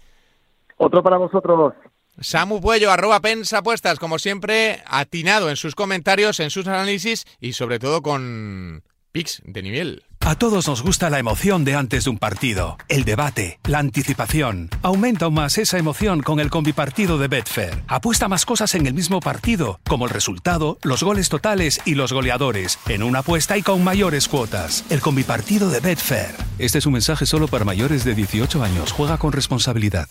[0.77, 1.73] Otro para vosotros.
[2.21, 7.79] Samu Puello, arroba pensapuestas, como siempre, atinado en sus comentarios, en sus análisis y sobre
[7.79, 10.03] todo con Pix de nivel.
[10.21, 14.69] A todos nos gusta la emoción de antes de un partido, el debate, la anticipación.
[14.83, 17.83] Aumenta aún más esa emoción con el combipartido de Betfair.
[17.87, 22.13] Apuesta más cosas en el mismo partido, como el resultado, los goles totales y los
[22.13, 24.85] goleadores, en una apuesta y con mayores cuotas.
[24.91, 26.35] El combipartido de Betfair.
[26.59, 28.93] Este es un mensaje solo para mayores de 18 años.
[28.93, 30.09] Juega con responsabilidad.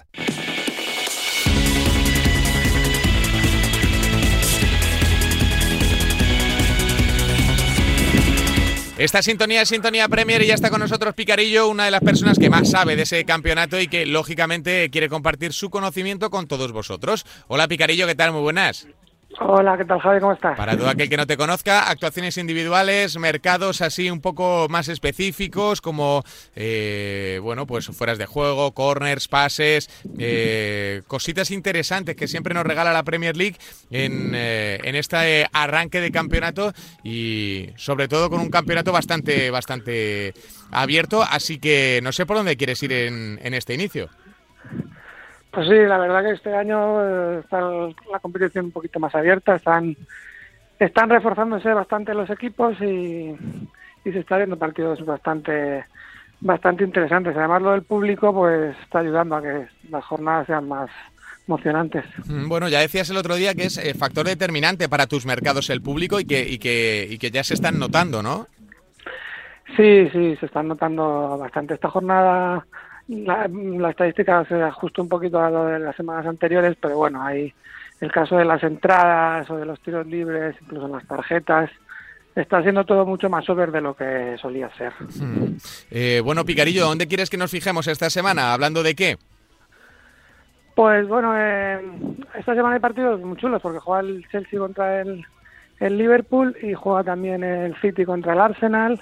[8.98, 12.40] Esta sintonía es Sintonía Premier y ya está con nosotros Picarillo, una de las personas
[12.40, 16.72] que más sabe de ese campeonato y que lógicamente quiere compartir su conocimiento con todos
[16.72, 17.24] vosotros.
[17.48, 18.32] Hola Picarillo, ¿qué tal?
[18.32, 18.88] Muy buenas.
[19.40, 20.20] Hola, ¿qué tal Javi?
[20.20, 20.58] ¿Cómo estás?
[20.58, 25.80] Para todo aquel que no te conozca, actuaciones individuales, mercados así un poco más específicos
[25.80, 26.24] como,
[26.56, 32.92] eh, bueno, pues fueras de juego, corners, pases, eh, cositas interesantes que siempre nos regala
[32.92, 33.58] la Premier League
[33.92, 36.74] en, eh, en este arranque de campeonato
[37.04, 40.34] y sobre todo con un campeonato bastante, bastante
[40.72, 44.10] abierto, así que no sé por dónde quieres ir en, en este inicio.
[45.58, 49.56] Pues sí, la verdad que este año eh, está la competición un poquito más abierta,
[49.56, 49.98] están
[50.78, 53.36] están reforzándose bastante los equipos y,
[54.04, 55.84] se está viendo partidos bastante
[56.42, 57.36] bastante interesantes.
[57.36, 60.92] Además lo del público pues está ayudando a que las jornadas sean más
[61.48, 62.06] emocionantes.
[62.28, 65.72] Mm, bueno, ya decías el otro día que es eh, factor determinante para tus mercados
[65.72, 68.46] el público y que, y que, y que ya se están notando, ¿no?
[69.76, 71.74] Sí, sí, se están notando bastante.
[71.74, 72.64] Esta jornada
[73.08, 77.54] la, estadística se ajusta un poquito a lo de las semanas anteriores, pero bueno, hay
[78.02, 81.70] el caso de las entradas o de los tiros libres, incluso en las tarjetas,
[82.36, 84.94] está siendo todo mucho más over de lo que solía ser.
[85.00, 85.56] Hmm.
[85.90, 88.54] Eh, bueno, Picarillo, ¿dónde quieres que nos fijemos esta semana?
[88.54, 89.18] ¿Hablando de qué?
[90.76, 91.82] Pues bueno, eh,
[92.38, 95.26] esta semana hay partidos muy chulos porque juega el Chelsea contra el,
[95.80, 99.00] el Liverpool y juega también el City contra el Arsenal.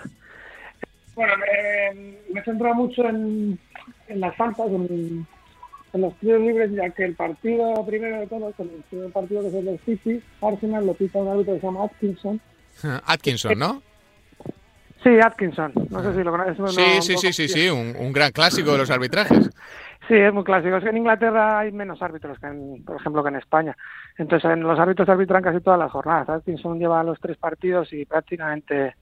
[1.15, 3.60] Bueno, me, me centro mucho en,
[4.08, 5.28] en las faltas, en,
[5.94, 9.54] los tiros libres, ya que el partido primero de todos, el primer partido que es
[9.54, 12.41] el del City, Arsenal lo pita un árbitro que se llama Atkinson.
[13.06, 13.82] Atkinson, ¿no?
[15.04, 15.72] Sí, Atkinson.
[15.89, 16.58] No sé si lo conoces.
[16.76, 19.52] Sí, sí, sí, sí, sí, un, un, gran clásico de los arbitrajes.
[20.08, 20.78] Sí, es muy clásico.
[20.78, 23.78] Es que en Inglaterra hay menos árbitros que, en, por ejemplo, que en España.
[24.18, 26.30] Entonces, en los árbitros arbitran casi todas las jornadas.
[26.30, 28.96] Atkinson lleva los tres partidos y prácticamente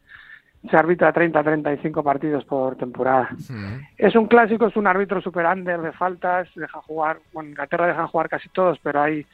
[0.70, 3.30] se arbitra 30 35 partidos por temporada.
[3.98, 7.88] Es un clásico, es un árbitro super under de faltas, deja jugar, bueno, en Inglaterra
[7.88, 9.26] dejan jugar casi todos, pero hay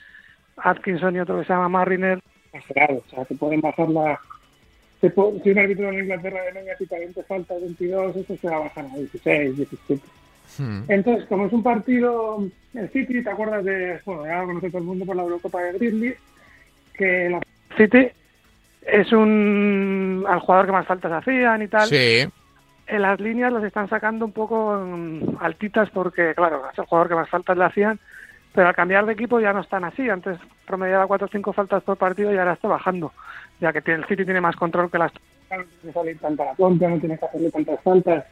[0.58, 2.20] Atkinson y otro que se llama Mariner,
[2.54, 4.20] o sea, se pueden bajar la...
[5.02, 5.08] si
[5.52, 9.58] un árbitro en Inglaterra de 20 faltas, 22, eso se va a bajar a 16,
[9.58, 10.02] 17.
[10.88, 14.80] Entonces, como es un partido, el City, ¿te acuerdas de, bueno, ya lo conoce todo
[14.80, 16.16] el mundo por la Eurocopa de Grizzly,
[16.96, 17.40] que la
[17.78, 18.10] City
[18.92, 21.88] es un al jugador que más faltas hacían y tal.
[21.88, 22.28] Sí.
[22.88, 27.10] En las líneas los están sacando un poco mm, altitas porque, claro, es el jugador
[27.10, 28.00] que más faltas le hacían,
[28.54, 30.10] pero al cambiar de equipo ya no están así.
[30.10, 33.14] Antes promediaba 4 o 5 faltas por partido y ahora está bajando,
[33.60, 35.12] ya que el City tiene más control que las...
[35.14, 38.26] No tiene que salir tanta la contra, no tiene que hacerle tantas faltas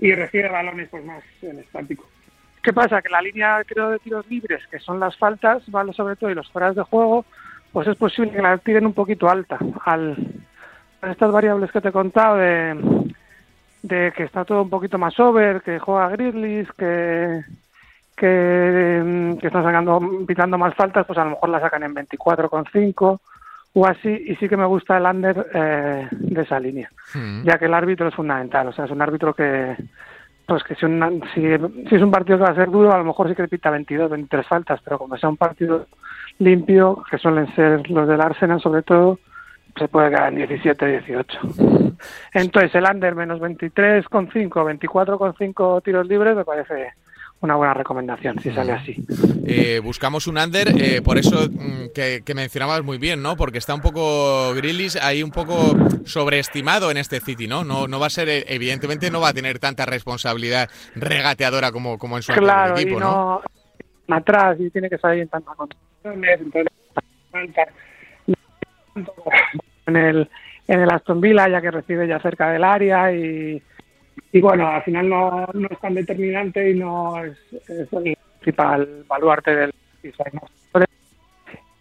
[0.00, 2.06] y recibe balones pues más en estático.
[2.62, 3.00] ¿Qué pasa?
[3.00, 6.34] Que la línea, creo, de tiros libres, que son las faltas, vale sobre todo, y
[6.34, 7.24] los fueras de juego,
[7.72, 10.16] pues es posible que la tiren un poquito alta al
[11.02, 13.14] estas variables que te he contado de,
[13.82, 17.44] de que está todo un poquito más over, que juega Grizzlies, que
[18.16, 23.20] que, que están sacando pitando más faltas, pues a lo mejor la sacan en 24,5
[23.74, 27.44] o así, y sí que me gusta el under eh, de esa línea, hmm.
[27.44, 29.76] ya que el árbitro es fundamental, o sea, es un árbitro que
[30.46, 30.86] pues que si,
[31.34, 31.42] si,
[31.88, 33.70] si, es un partido que va a ser duro, a lo mejor sí que pita
[33.70, 35.86] 22, 23 faltas, pero como sea un partido
[36.38, 39.18] limpio, que suelen ser los del Arsenal sobre todo,
[39.76, 41.38] se puede quedar en 17, 18.
[42.34, 46.92] Entonces el under menos 23,5, 24,5 tiros libres me parece
[47.40, 48.96] una buena recomendación si sale así.
[49.46, 53.36] Eh, buscamos un under, eh, por eso mm, que, mencionabas muy bien, ¿no?
[53.36, 57.64] Porque está un poco Grillis ahí un poco sobreestimado en este City, ¿no?
[57.64, 62.16] No, no va a ser, evidentemente no va a tener tanta responsabilidad regateadora como, como
[62.16, 63.40] en su claro, equipo, y no,
[64.08, 66.72] Atrás y tiene que salir en tantas condiciones, entonces
[69.86, 70.30] en el
[70.66, 73.62] en el Aston Villa ya que recibe ya cerca del área y
[74.32, 79.54] y bueno, al final no, no es tan determinante y no es, el principal baluarte
[79.54, 79.74] del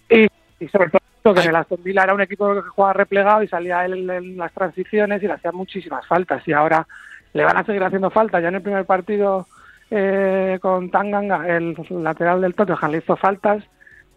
[0.09, 0.27] y,
[0.59, 3.47] y sobre todo que en el Aston Villa era un equipo que jugaba replegado y
[3.47, 6.87] salía él en las transiciones y le hacía muchísimas faltas y ahora
[7.33, 9.45] le van a seguir haciendo faltas ya en el primer partido
[9.89, 13.63] eh, con Tanganga el lateral del Tottenham le hizo faltas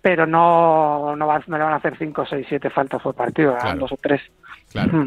[0.02, 3.56] pero no, no, va, no le van a hacer 5, 6, 7 faltas por partido,
[3.76, 4.20] dos o tres.
[4.72, 5.06] Claro.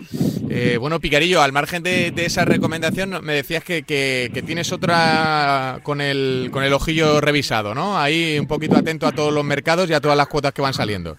[0.50, 6.02] Eh, bueno, Picarillo, al margen de, esa recomendación, me decías que, que, tienes otra con
[6.02, 7.98] el, con el ojillo revisado, ¿no?
[7.98, 10.74] Ahí un poquito atento a todos los mercados y a todas las cuotas que van
[10.74, 11.16] saliendo.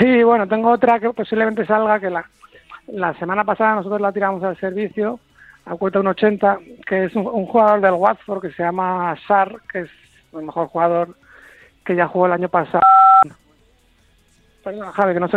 [0.00, 2.24] Sí, bueno, tengo otra que posiblemente salga, que la,
[2.88, 5.20] la semana pasada nosotros la tiramos al servicio
[5.66, 9.80] a cuota 1.80, que es un, un, jugador del Watford que se llama Sar, que
[9.80, 9.90] es
[10.32, 11.16] el mejor jugador
[11.84, 12.82] que ya jugó el año pasado.
[14.64, 15.36] Perdón, Javi, que no sé.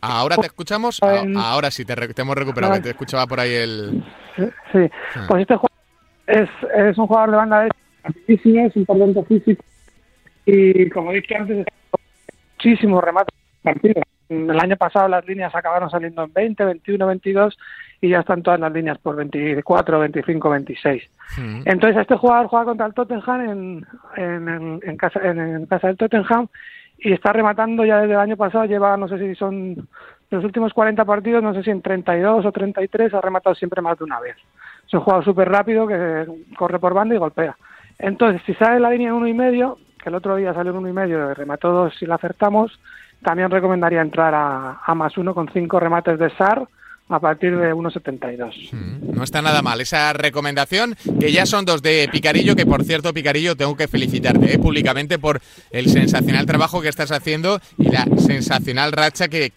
[0.00, 1.00] Ahora te escuchamos.
[1.02, 2.74] Ahora sí, te, hemos recuperado.
[2.74, 4.04] Que te escuchaba por ahí el.
[4.36, 4.78] Sí,
[5.14, 5.26] ah.
[5.28, 5.78] pues este jugador
[6.26, 7.70] es, es un jugador de banda de
[8.26, 9.62] es un talento físico
[10.46, 11.66] y como dije antes,
[12.54, 14.04] muchísimos remates partidos.
[14.30, 17.58] El año pasado las líneas acabaron saliendo en 20, 21, 22
[18.00, 21.02] y ya están todas las líneas por 24, 25, 26.
[21.64, 26.46] Entonces este jugador juega contra el Tottenham en, en, en, casa, en, casa del Tottenham
[26.98, 29.88] y está rematando ya desde el año pasado, lleva no sé si son
[30.30, 33.98] los últimos 40 partidos, no sé si en 32 o 33 ha rematado siempre más
[33.98, 34.36] de una vez.
[34.86, 37.56] Es un jugador súper rápido que corre por banda y golpea.
[37.98, 40.78] Entonces, si sale la línea en uno y medio, que el otro día salió en
[40.78, 42.78] uno y medio, remató dos si la acertamos,
[43.22, 46.66] también recomendaría entrar a, a más uno con cinco remates de SAR
[47.10, 48.72] a partir de 1,72.
[48.72, 52.84] Mm, no está nada mal esa recomendación, que ya son dos de Picarillo, que por
[52.84, 54.58] cierto, Picarillo, tengo que felicitarte ¿eh?
[54.58, 55.40] públicamente por
[55.72, 59.52] el sensacional trabajo que estás haciendo y la sensacional racha que,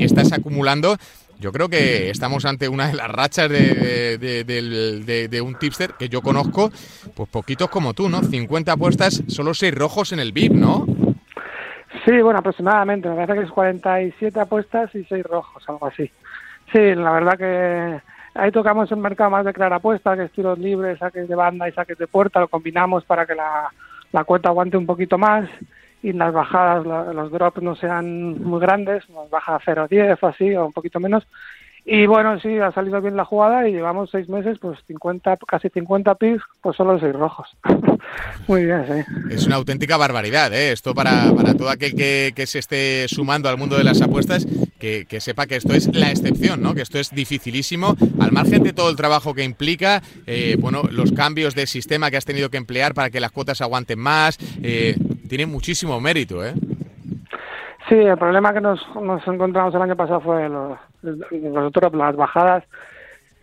[0.00, 0.96] estás acumulando
[1.40, 6.70] yo creo que estamos ante una de las rachas de, un tipster que yo conozco,
[7.16, 8.22] pues poquitos como tú, ¿no?
[8.22, 10.86] 50 apuestas, solo 6 rojos en el VIP, ¿no?
[12.04, 13.08] Sí, bueno, aproximadamente.
[13.08, 16.10] Me parece que es 47 apuestas y 6 rojos, algo así.
[16.72, 18.00] Sí, la verdad que
[18.34, 21.68] ahí tocamos el mercado más de clara apuesta, que es tiros libres, saques de banda
[21.68, 23.70] y saques de puerta, lo combinamos para que la,
[24.12, 25.48] la cuota aguante un poquito más
[26.02, 26.84] y las bajadas,
[27.14, 30.98] los drops no sean muy grandes, nos baja a 0,10 o así, o un poquito
[30.98, 31.26] menos.
[31.84, 35.68] Y bueno, sí, ha salido bien la jugada y llevamos seis meses, pues 50, casi
[35.68, 37.48] 50 picks, pues solo seis rojos.
[38.46, 39.34] Muy bien, sí.
[39.34, 40.70] Es una auténtica barbaridad, ¿eh?
[40.70, 44.46] Esto para, para todo aquel que, que, se esté sumando al mundo de las apuestas,
[44.78, 46.74] que, que, sepa que esto es la excepción, ¿no?
[46.74, 51.10] Que esto es dificilísimo, al margen de todo el trabajo que implica, eh, bueno, los
[51.10, 54.94] cambios de sistema que has tenido que emplear para que las cuotas aguanten más, eh,
[55.28, 56.54] tiene muchísimo mérito, ¿eh?
[57.88, 62.64] Sí, el problema que nos, nos encontramos el año pasado fue los, los las bajadas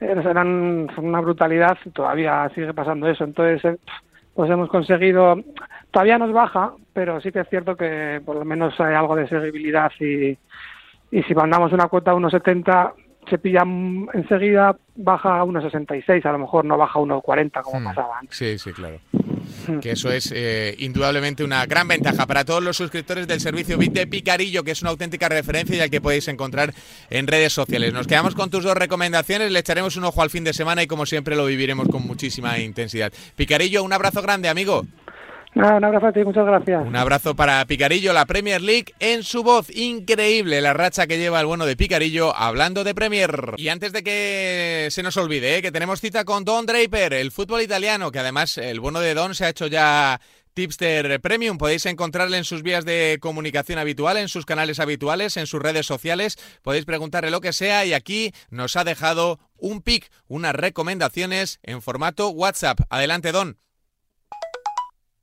[0.02, 3.24] eran una brutalidad todavía sigue pasando eso.
[3.24, 3.78] Entonces, eh,
[4.34, 5.36] pues hemos conseguido,
[5.92, 9.28] todavía nos baja, pero sí que es cierto que por lo menos hay algo de
[9.28, 10.38] seguibilidad y,
[11.12, 12.94] y si mandamos una cuota a 1,70
[13.30, 13.64] se pilla
[14.14, 17.84] enseguida, baja a 1,66, a lo mejor no baja a 1,40 como hmm.
[17.84, 18.38] pasaba antes.
[18.38, 18.98] Sí, sí, claro.
[19.82, 23.94] Que eso es eh, indudablemente una gran ventaja para todos los suscriptores del servicio Bit
[23.94, 26.74] de Picarillo, que es una auténtica referencia y al que podéis encontrar
[27.10, 27.94] en redes sociales.
[27.94, 30.88] Nos quedamos con tus dos recomendaciones, le echaremos un ojo al fin de semana y
[30.88, 33.14] como siempre lo viviremos con muchísima intensidad.
[33.36, 34.86] Picarillo, un abrazo grande, amigo
[35.56, 36.86] un abrazo a ti, muchas gracias.
[36.86, 39.70] Un abrazo para Picarillo, la Premier League en su voz.
[39.76, 43.54] Increíble la racha que lleva el bueno de Picarillo hablando de Premier.
[43.58, 45.62] Y antes de que se nos olvide, ¿eh?
[45.62, 49.36] que tenemos cita con Don Draper, el fútbol italiano, que además el bueno de Don
[49.36, 50.20] se ha hecho ya
[50.54, 51.58] Tipster Premium.
[51.58, 55.86] Podéis encontrarle en sus vías de comunicación habitual, en sus canales habituales, en sus redes
[55.86, 56.38] sociales.
[56.62, 61.82] Podéis preguntarle lo que sea y aquí nos ha dejado un pick, unas recomendaciones en
[61.82, 62.82] formato WhatsApp.
[62.90, 63.58] Adelante, Don.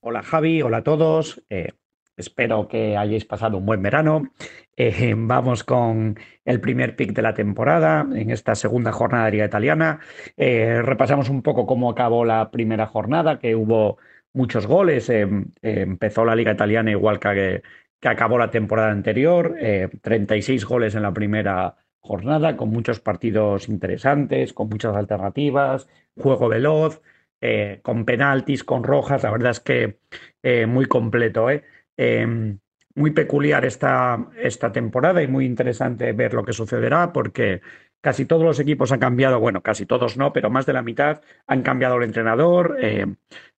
[0.08, 1.42] Hola Javi, hola a todos.
[1.50, 1.72] Eh,
[2.16, 4.30] espero que hayáis pasado un buen verano.
[4.76, 9.46] Eh, vamos con el primer pick de la temporada en esta segunda jornada de Liga
[9.46, 9.98] Italiana.
[10.36, 13.98] Eh, repasamos un poco cómo acabó la primera jornada, que hubo
[14.32, 15.10] muchos goles.
[15.10, 17.62] empezó la Liga Italiana igual que,
[17.98, 19.56] que acabó la temporada anterior.
[20.02, 27.02] 36 goles en la primera jornada, con muchos partidos interesantes, con muchas alternativas, juego veloz.
[27.40, 29.98] Eh, con penaltis, con rojas, la verdad es que
[30.42, 31.50] eh, muy completo.
[31.50, 31.64] ¿eh?
[31.96, 32.58] Em,
[32.94, 37.60] muy peculiar esta, esta temporada y muy interesante ver lo que sucederá porque
[38.00, 41.20] casi todos los equipos han cambiado, bueno, casi todos no, pero más de la mitad
[41.46, 42.78] han cambiado el entrenador.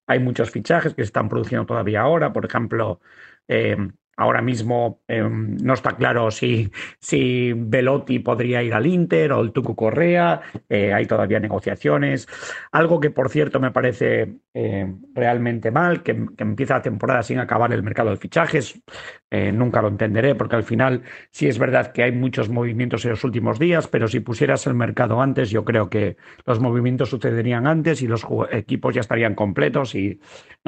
[0.07, 3.01] hay muchos fichajes que se están produciendo todavía ahora, por ejemplo,
[3.47, 9.41] em, Ahora mismo em, no está claro si, si Velotti podría ir al Inter o
[9.41, 10.41] el Tucu Correa.
[10.69, 12.27] Eh, hay todavía negociaciones.
[12.73, 17.73] Algo que, por cierto, me parece eh, realmente mal, que, empieza la temporada sin acabar
[17.73, 18.83] el mercado de fichajes.
[19.31, 23.13] Eh, nunca lo entenderé, porque al final sí es verdad que hay muchos movimientos en
[23.13, 27.69] los últimos días, pero si pusieras el mercado antes, yo creo que los movimientos sucederían
[27.69, 29.95] antes y los equipos ya estarían completos.
[29.95, 30.19] Y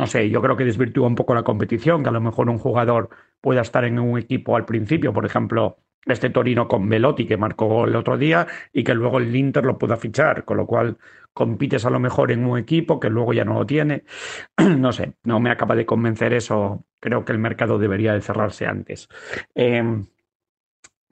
[0.01, 2.57] no sé, yo creo que desvirtúa un poco la competición, que a lo mejor un
[2.57, 3.11] jugador
[3.43, 5.77] pueda estar en un equipo al principio, por ejemplo,
[6.07, 9.77] este Torino con Velotti que marcó el otro día y que luego el Inter lo
[9.77, 10.97] pueda fichar, con lo cual
[11.35, 14.05] compites a lo mejor en un equipo que luego ya no lo tiene.
[14.79, 16.87] No sé, no me acaba de convencer eso.
[16.99, 19.07] Creo que el mercado debería de cerrarse antes.
[19.55, 20.07] Em,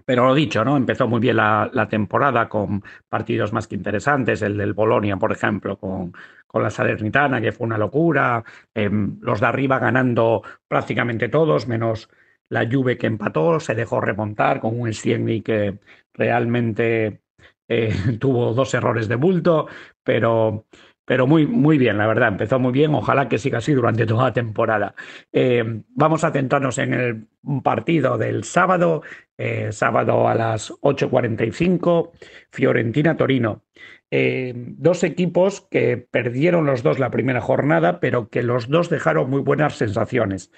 [0.09, 0.78] pero lo dicho, ¿no?
[0.78, 5.76] Empezó muy bien la, temporada con partidos más que interesantes, el del Bolonia, por ejemplo,
[5.78, 6.14] con,
[6.49, 8.42] con la Salernitana, que fue una locura,
[8.74, 12.09] em, los de arriba ganando prácticamente todos, menos
[12.49, 15.78] la Juve que empató, se dejó remontar con un Stienny que
[16.14, 17.20] realmente
[17.68, 19.66] eh, tuvo dos errores de bulto,
[20.03, 20.66] pero,
[21.05, 24.24] pero muy, muy bien, la verdad, empezó muy bien, ojalá que siga así durante toda
[24.24, 24.94] la temporada.
[25.32, 27.28] Eh, vamos a centrarnos en el
[27.62, 29.03] partido del sábado,
[29.36, 32.12] eh, sábado a las 8.45,
[32.51, 33.62] Fiorentina-Torino.
[34.11, 39.42] Dos equipos que perdieron los dos la primera jornada, pero que los dos dejaron muy
[39.42, 40.50] buenas sensaciones.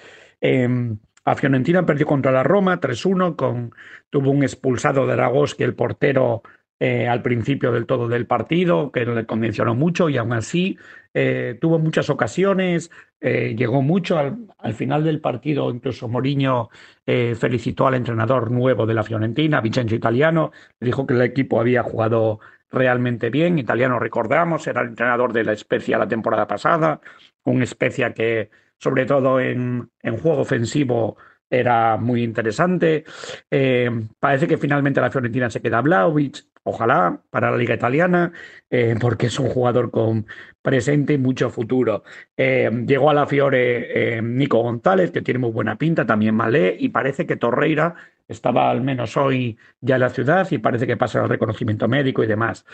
[1.23, 3.73] A Fiorentina perdió contra la Roma 3-1, con,
[4.09, 5.17] tuvo un expulsado de
[5.57, 6.41] que el portero
[6.79, 10.79] eh, al principio del todo del partido, que le convencionó mucho y aún así
[11.13, 12.89] eh, tuvo muchas ocasiones,
[13.19, 16.69] eh, llegó mucho al, final del partido, incluso Mourinho
[17.05, 22.39] felicitó al entrenador nuevo de la Fiorentina, Vincenzo Italiano, dijo que el equipo había jugado
[22.71, 27.01] realmente bien, Italiano recordamos, era el entrenador de la Especia la temporada pasada,
[27.43, 31.17] un Especia que sobre todo en, juego ofensivo
[31.49, 33.03] era muy interesante.
[33.49, 38.31] Eh, parece que finalmente la Fiorentina se queda Blaovic, ojalá, para la liga italiana,
[38.69, 40.25] eh, porque es un jugador con
[40.61, 42.03] presente y mucho futuro.
[42.37, 46.89] Eh, llegó a la Fiore Nico González, que tiene muy buena pinta, también Malé, y
[46.89, 47.95] parece que Torreira
[48.27, 52.23] estaba al menos hoy ya en la ciudad y parece que pasa el reconocimiento médico
[52.23, 52.65] y demás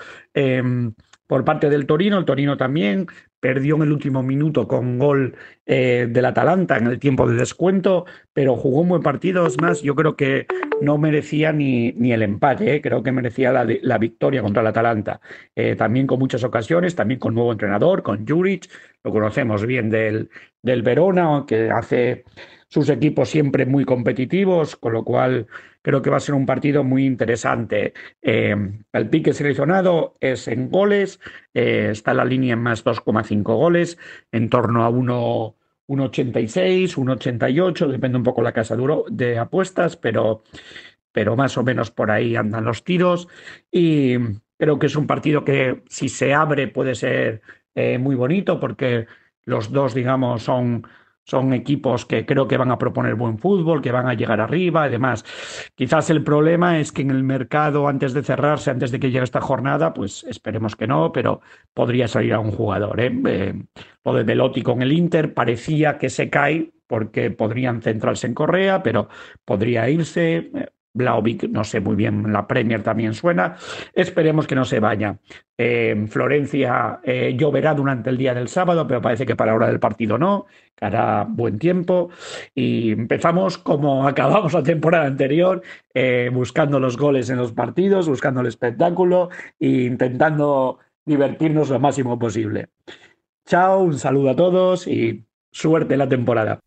[1.27, 2.17] por parte del Torino.
[2.17, 3.07] El Torino también
[3.39, 5.35] perdió en el último minuto con gol
[5.65, 9.45] eh, del Atalanta en el tiempo de descuento, pero jugó un buen partido.
[9.45, 10.47] Es más, yo creo que
[10.81, 12.81] no merecía ni, ni el empate, eh.
[12.81, 15.21] creo que merecía la, victoria contra el Atalanta.
[15.55, 18.69] Eh, también con muchas ocasiones, también con nuevo entrenador, con Juric,
[19.03, 20.29] lo conocemos bien del,
[20.61, 22.25] del Verona, que hace
[22.69, 25.47] sus equipos siempre muy competitivos, con lo cual
[25.81, 27.93] creo que va a ser un partido muy interesante.
[28.21, 28.55] Eh,
[28.91, 31.19] el pique seleccionado es en goles,
[31.53, 33.97] eh, está la línea en más 2,5 goles,
[34.31, 40.43] en torno a 1,86, 1,88, depende un poco la casa duro de apuestas, pero,
[41.13, 43.29] pero más o menos por ahí andan los tiros.
[43.71, 44.17] Y
[44.57, 47.41] creo que es un partido que si se abre puede ser
[47.75, 49.07] eh, muy bonito porque
[49.45, 50.85] los dos, digamos, son
[51.27, 54.87] son equipos que creo que van a proponer buen fútbol, que van a llegar arriba
[54.87, 55.25] y demás.
[55.75, 59.25] Quizás el problema es que en el mercado, antes de cerrarse, antes de que llegue
[59.25, 61.41] esta jornada, pues esperemos que no, pero
[61.73, 63.01] podría salir a un jugador.
[63.01, 63.11] ¿eh?
[63.27, 63.53] Eh,
[64.05, 68.81] lo de Velotti con el Inter parecía que se cae porque podrían centrarse en Correa,
[68.81, 69.09] pero
[69.43, 70.49] podría irse.
[70.97, 73.55] Blaovic, no sé muy bien, la Premier también suena.
[73.93, 75.19] Esperemos que no se vaya.
[75.57, 79.67] En Florencia eh, lloverá durante el día del sábado, pero parece que para la hora
[79.67, 80.45] del partido no,
[80.75, 82.09] que hará buen tiempo.
[82.53, 85.61] Y empezamos como acabamos la temporada anterior,
[85.93, 89.29] eh, buscando los goles en los partidos, buscando el espectáculo
[89.59, 92.69] e intentando divertirnos lo máximo posible.
[93.45, 96.59] Chao, un saludo a todos y suerte en la temporada.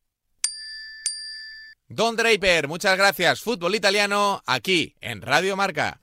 [1.92, 3.40] Don Draper, muchas gracias.
[3.40, 6.00] Fútbol italiano aquí en Radio Marca.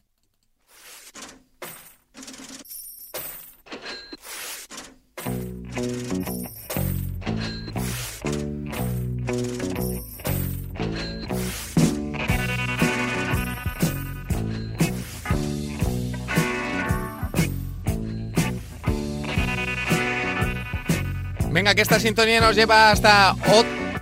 [21.50, 23.34] Venga, que esta sintonía nos lleva hasta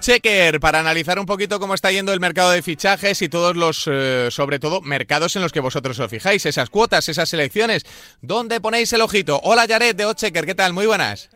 [0.05, 3.89] Checker para analizar un poquito cómo está yendo el mercado de fichajes y todos los,
[3.91, 7.87] eh, sobre todo, mercados en los que vosotros os fijáis, esas cuotas, esas selecciones.
[8.21, 9.41] ¿Dónde ponéis el ojito?
[9.43, 10.73] Hola Jared de Checker, ¿qué tal?
[10.73, 11.31] Muy buenas.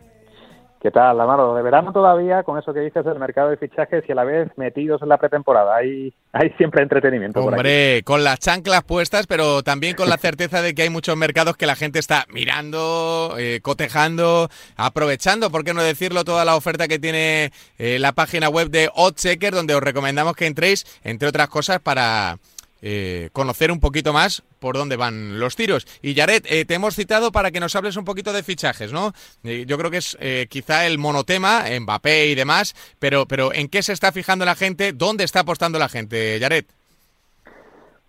[0.80, 1.54] ¿Qué tal, Amaro?
[1.54, 4.48] De verano todavía, con eso que dices del mercado de fichajes y a la vez
[4.56, 5.76] metidos en la pretemporada.
[5.76, 7.44] Hay, hay siempre entretenimiento.
[7.44, 11.58] Hombre, con las chanclas puestas, pero también con la certeza de que hay muchos mercados
[11.58, 16.88] que la gente está mirando, eh, cotejando, aprovechando, por qué no decirlo, toda la oferta
[16.88, 21.48] que tiene eh, la página web de Oddchecker, donde os recomendamos que entréis, entre otras
[21.48, 22.38] cosas, para
[22.80, 25.86] eh, conocer un poquito más por dónde van los tiros.
[26.02, 29.12] Y Yaret, eh, te hemos citado para que nos hables un poquito de fichajes, ¿no?
[29.42, 30.16] Eh, yo creo que es
[30.48, 34.92] quizá el monotema, Mbappé y demás, pero, pero ¿en qué se está fijando la gente?
[34.92, 36.66] ¿Dónde está apostando la gente, Yaret?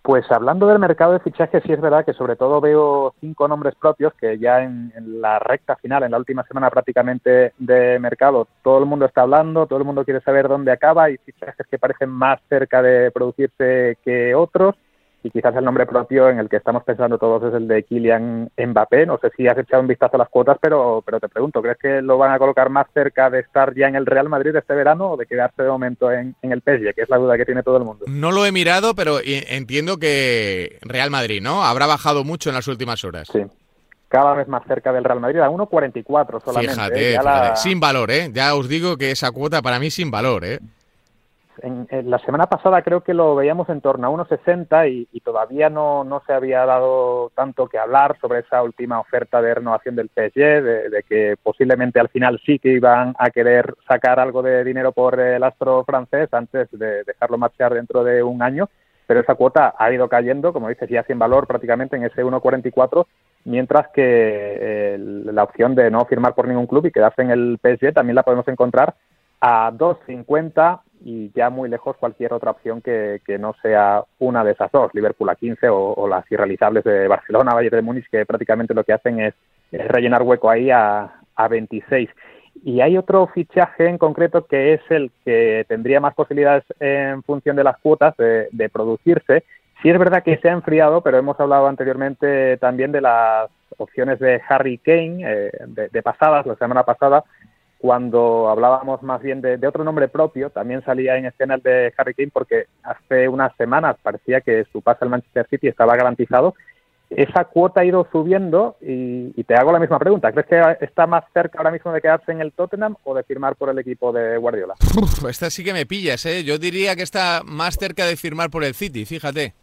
[0.02, 3.76] Pues hablando del mercado de fichajes, sí es verdad que sobre todo veo cinco nombres
[3.76, 8.80] propios que ya en, la recta final, en la última semana prácticamente de mercado, todo
[8.80, 12.10] el mundo está hablando, todo el mundo quiere saber dónde acaba y fichajes que parecen
[12.10, 14.74] más cerca de producirse que otros
[15.22, 18.50] y quizás el nombre propio en el que estamos pensando todos es el de Kylian
[18.56, 19.06] Mbappé.
[19.06, 21.78] No sé si has echado un vistazo a las cuotas, pero, pero te pregunto, ¿crees
[21.78, 24.74] que lo van a colocar más cerca de estar ya en el Real Madrid este
[24.74, 27.46] verano o de quedarse de momento en, en el PSG, que es la duda que
[27.46, 28.04] tiene todo el mundo?
[28.08, 31.64] No lo he mirado, pero entiendo que Real Madrid, ¿no?
[31.64, 33.28] Habrá bajado mucho en las últimas horas.
[33.32, 33.44] Sí,
[34.12, 36.74] cada vez más cerca del Real Madrid, a 1.44 solamente.
[36.74, 37.18] Fíjate, ¿eh?
[37.18, 37.56] fíjate.
[37.56, 38.30] sin valor, ¿eh?
[38.30, 40.58] Ya os digo que esa cuota para mí sin valor, ¿eh?
[41.60, 45.68] En, la semana pasada creo que lo veíamos en torno a 1,60 y, y todavía
[45.68, 50.08] no, no se había dado tanto que hablar sobre esa última oferta de renovación del
[50.08, 54.92] PSG, de, que posiblemente al final sí que iban a querer sacar algo de dinero
[54.92, 58.68] por el astro francés antes de dejarlo marchar dentro de un año,
[59.06, 63.06] pero esa cuota ha ido cayendo, como dices, ya sin valor prácticamente en ese 1,44
[63.44, 67.58] mientras que eh, la opción de no firmar por ningún club y quedarse en el
[67.60, 68.94] PSG también la podemos encontrar
[69.40, 74.70] a 2.50 y ya muy lejos cualquier otra opción que, no sea una de esas
[74.70, 78.84] dos, Liverpool a 15 o, las irrealizables de Barcelona, Valle de Múnich, que prácticamente lo
[78.84, 79.34] que hacen es,
[79.72, 82.10] rellenar hueco ahí a, a 26.
[82.64, 87.56] Y hay otro fichaje en concreto que es el que tendría más posibilidades en función
[87.56, 89.44] de las cuotas de, de producirse.
[89.82, 94.18] Sí es verdad que se ha enfriado, pero hemos hablado anteriormente también de las opciones
[94.18, 97.24] de Harry Kane, eh, de, de, pasadas, la semana pasada,
[97.82, 102.14] cuando hablábamos más bien de, otro nombre propio, también salía en escena el de Harry
[102.14, 106.54] Kane porque hace unas semanas parecía que su pase al Manchester City estaba garantizado.
[107.10, 110.30] Esa cuota ha ido subiendo y, te hago la misma pregunta.
[110.30, 113.56] ¿Crees que está más cerca ahora mismo de quedarse en el Tottenham o de firmar
[113.56, 114.74] por el equipo de Guardiola?
[115.28, 116.44] esta sí que me pillas, ¿eh?
[116.44, 119.54] Yo diría que está más cerca de firmar por el City, fíjate.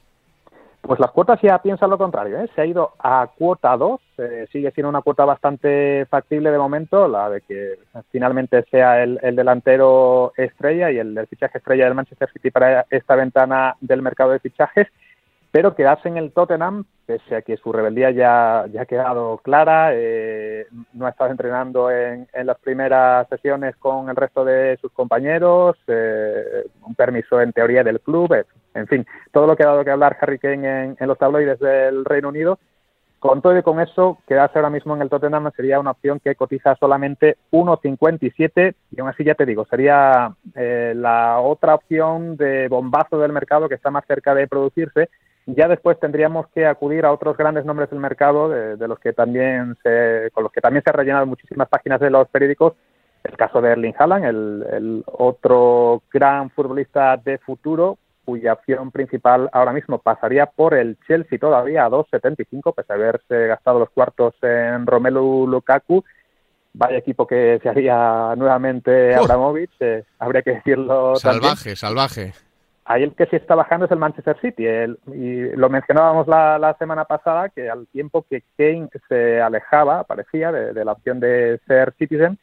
[0.82, 2.50] Pues las cuotas ya piensan lo contrario, ¿eh?
[2.56, 7.08] se ha ido a cuota 2, eh, sigue siendo una cuota bastante factible de momento,
[7.08, 7.80] la de que
[8.12, 13.76] finalmente sea el, delantero estrella y el, fichaje estrella del Manchester City para esta ventana
[13.82, 14.88] del mercado de fichajes,
[15.52, 19.90] pero quedarse en el Tottenham, pese a que su rebeldía ya, ya ha quedado clara,
[19.94, 24.92] eh, no ha estado entrenando en, en, las primeras sesiones con el resto de sus
[24.94, 28.34] compañeros, eh, un permiso en teoría del club,
[28.74, 32.06] en fin, todo lo que ha dado que hablar Harry Kane en, los tabloides del
[32.06, 32.60] Reino Unido.
[33.20, 36.36] Con todo y con eso, quedarse ahora mismo en el Tottenham sería una opción que
[36.36, 42.70] cotiza solamente 1,57 y aún así ya te digo, sería eh, la otra opción de
[42.70, 45.10] bombazo del mercado que está más cerca de producirse.
[45.48, 49.76] Ya después tendríamos que acudir a otros grandes nombres del mercado, de, los que también
[49.84, 52.76] se, con los que también se han rellenado muchísimas páginas de los periódicos,
[53.26, 57.98] el caso de Erling Haaland, el otro gran futbolista de futuro,
[58.30, 63.48] cuya opción principal ahora mismo pasaría por el Chelsea todavía a 2.75, pese a haberse
[63.48, 66.04] gastado los cuartos en Romelu Lukaku.
[66.74, 71.16] Vaya equipo que se haría nuevamente Abramovich, eh, habría que decirlo.
[71.16, 72.34] Salvaje, salvaje.
[72.86, 74.68] Ahí el que sí está bajando es el Manchester City.
[74.68, 80.86] y lo mencionábamos la, semana pasada, que al tiempo que Kane se alejaba, parecía, de
[80.86, 82.38] la opción de ser Citizen,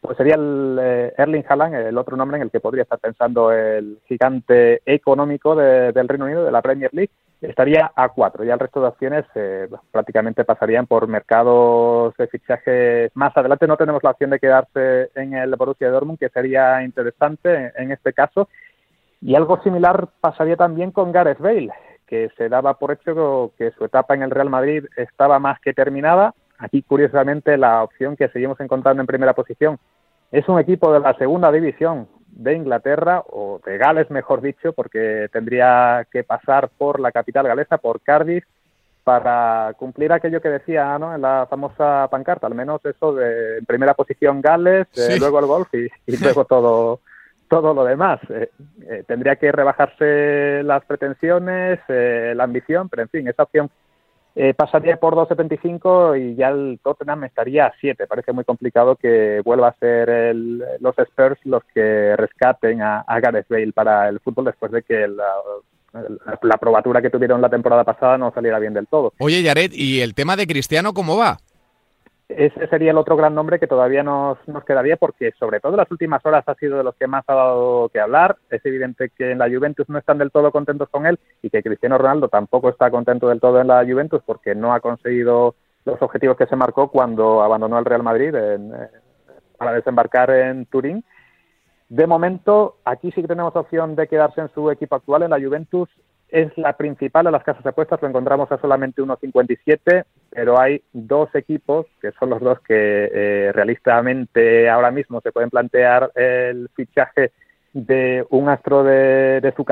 [0.00, 3.52] pues sería el eh, Erling Haaland, el otro nombre en el que podría estar pensando
[3.52, 8.42] el gigante económico del Reino Unido, de la Premier League, estaría a cuatro.
[8.44, 13.66] Ya el resto de opciones eh, prácticamente pasarían por mercados de fichaje más adelante.
[13.66, 18.14] No tenemos la opción de quedarse en el Borussia Dortmund, que sería interesante en este
[18.14, 18.48] caso.
[19.20, 21.72] Y algo similar pasaría también con Gareth Bale,
[22.06, 25.74] que se daba por hecho que su etapa en el Real Madrid estaba más que
[25.74, 29.78] terminada Aquí, curiosamente, la opción que seguimos encontrando en primera posición
[30.30, 35.28] es un equipo de la segunda división de Inglaterra, o de Gales, mejor dicho, porque
[35.32, 38.44] tendría que pasar por la capital galesa, por Cardiff,
[39.02, 41.14] para cumplir aquello que decía ¿no?
[41.14, 45.46] en la famosa pancarta, al menos eso de en primera posición Gales, eh, luego el
[45.46, 45.88] golf y,
[46.22, 47.00] luego todo
[47.48, 48.20] todo lo demás.
[48.28, 48.50] Eh,
[48.86, 53.70] eh, tendría que rebajarse las pretensiones, la ambición, pero en fin, esa opción
[54.36, 58.06] eh, pasaría por 2.75 y ya el Tottenham estaría a 7.
[58.06, 63.72] Parece muy complicado que vuelva a ser los Spurs los que rescaten a, Gareth Bale
[63.72, 65.26] para el fútbol después de que la,
[66.42, 69.12] la, probatura que tuvieron la temporada pasada no saliera bien del todo.
[69.18, 71.38] Oye, Yaret, ¿y el tema de Cristiano cómo va?
[72.36, 75.78] Ese sería el otro gran nombre que todavía nos, nos quedaría porque sobre todo en
[75.78, 78.36] las últimas horas ha sido de los que más ha dado que hablar.
[78.50, 81.62] Es evidente que en la Juventus no están del todo contentos con él y que
[81.62, 85.54] Cristiano Ronaldo tampoco está contento del todo en la Juventus porque no ha conseguido
[85.84, 88.88] los objetivos que se marcó cuando abandonó el Real Madrid eh,
[89.56, 91.04] para desembarcar en Turín.
[91.88, 95.40] De momento, aquí sí que tenemos opción de quedarse en su equipo actual, en la
[95.40, 95.88] Juventus
[96.32, 101.34] es la principal de las casas apuestas, lo encontramos a solamente 1,57, pero hay dos
[101.34, 107.32] equipos, que son los dos que eh, realistamente ahora mismo se pueden plantear el fichaje
[107.72, 109.64] de un astro de, de su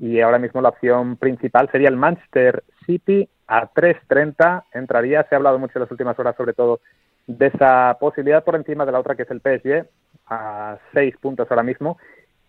[0.00, 5.38] y ahora mismo la opción principal sería el Manchester City a 3.30, entraría, se ha
[5.38, 6.80] hablado mucho en las últimas horas sobre todo
[7.26, 9.86] de esa posibilidad por encima de la otra que es el PSG,
[10.26, 11.98] a 6 puntos ahora mismo,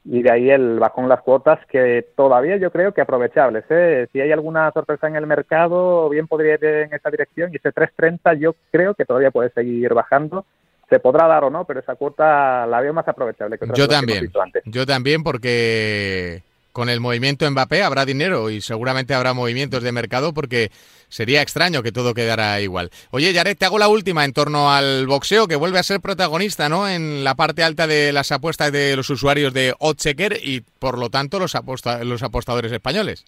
[0.03, 3.63] y de ahí el bajón las cuotas que todavía yo creo que aprovechables.
[3.69, 4.07] ¿eh?
[4.11, 7.69] Si hay alguna sorpresa en el mercado, bien podría ir en esa dirección y ese
[7.71, 10.45] 3.30 yo creo que todavía puede seguir bajando.
[10.89, 13.85] se podrá dar o no, pero esa cuota la veo más aprovechable que otras Yo
[13.85, 14.21] dos que hemos también.
[14.23, 14.63] visto antes.
[14.65, 20.33] Yo también porque con el movimiento Mbappé habrá dinero y seguramente habrá movimientos de mercado
[20.33, 20.69] porque
[21.09, 22.89] sería extraño que todo quedara igual.
[23.11, 26.69] Oye, Jared, te hago la última en torno al boxeo que vuelve a ser protagonista,
[26.69, 26.87] ¿no?
[26.87, 31.09] En la parte alta de las apuestas de los usuarios de Oddchecker y por lo
[31.09, 33.25] tanto los, aposta- los apostadores españoles.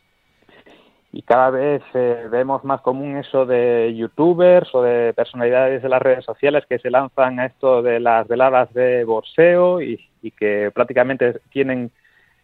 [1.16, 6.02] y cada vez eh, vemos más común eso de youtubers o de personalidades de las
[6.02, 10.00] redes sociales que se lanzan a esto de las veladas de boxeo y
[10.40, 11.92] que prácticamente tienen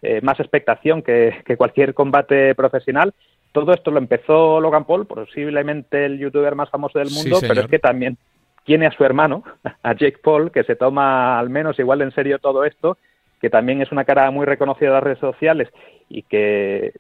[0.01, 3.13] eh, más expectación que, que cualquier combate profesional.
[3.51, 7.61] Todo esto lo empezó Logan Paul, posiblemente el youtuber más famoso del Sí, mundo, pero
[7.61, 8.17] es que también
[8.63, 9.43] tiene a su hermano,
[9.83, 12.97] a Jake Paul, que se toma al menos igual en serio todo esto,
[13.41, 15.69] que también es una cara muy reconocida de las redes sociales
[16.09, 16.93] y que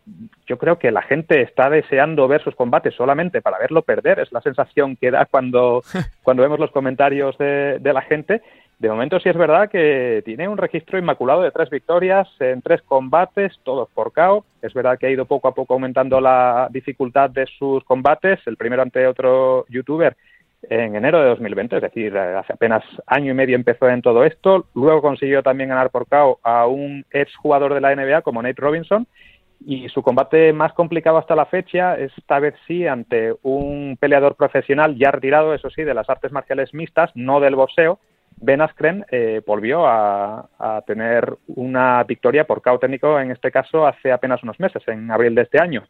[0.47, 4.19] yo creo que la gente está deseando ver sus combates solamente para verlo perder.
[4.19, 5.83] Es la sensación que da cuando,
[6.23, 8.41] cuando vemos los comentarios de, de la gente.
[8.79, 12.81] De momento sí es verdad que tiene un registro inmaculado de tres victorias en tres
[12.81, 14.45] combates, todos por KO.
[14.61, 18.39] Es verdad que ha ido poco a poco aumentando la dificultad de sus combates.
[18.45, 20.15] El primero ante otro youtuber
[20.61, 24.67] en enero de 2020, es decir, hace apenas año y medio empezó en todo esto.
[24.73, 28.61] Luego consiguió también ganar por KO a un ex jugador de la NBA como Nate
[28.61, 29.07] Robinson.
[29.65, 34.95] Y su combate más complicado hasta la fecha, esta vez sí, ante un peleador profesional
[34.95, 37.99] ya retirado, eso sí, de las artes marciales mixtas, no del boxeo.
[38.41, 40.47] Ben Askren eh, volvió a,
[40.87, 45.35] tener una victoria por KO técnico, en este caso hace apenas unos meses, en abril
[45.35, 45.83] de este año.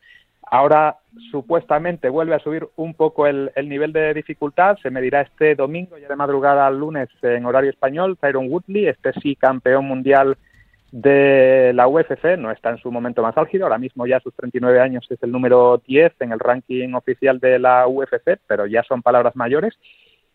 [0.51, 0.97] Ahora
[1.31, 4.77] supuestamente vuelve a subir un poco el, el nivel de dificultad.
[4.81, 9.13] Se medirá este domingo, ya de madrugada al lunes en horario español, Tyron Woodley, este
[9.21, 10.37] sí campeón mundial
[10.91, 14.33] de la UFC, no está en su momento más álgido, ahora mismo ya a sus
[14.33, 18.83] 39 años es el número 10 en el ranking oficial de la UFC, pero ya
[18.83, 19.77] son palabras mayores.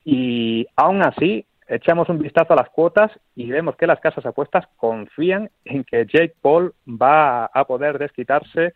[0.04, 4.66] Y aún así, echamos un vistazo a las cuotas y vemos que las casas apuestas
[4.76, 8.74] confían en que Jake Paul va a poder desquitarse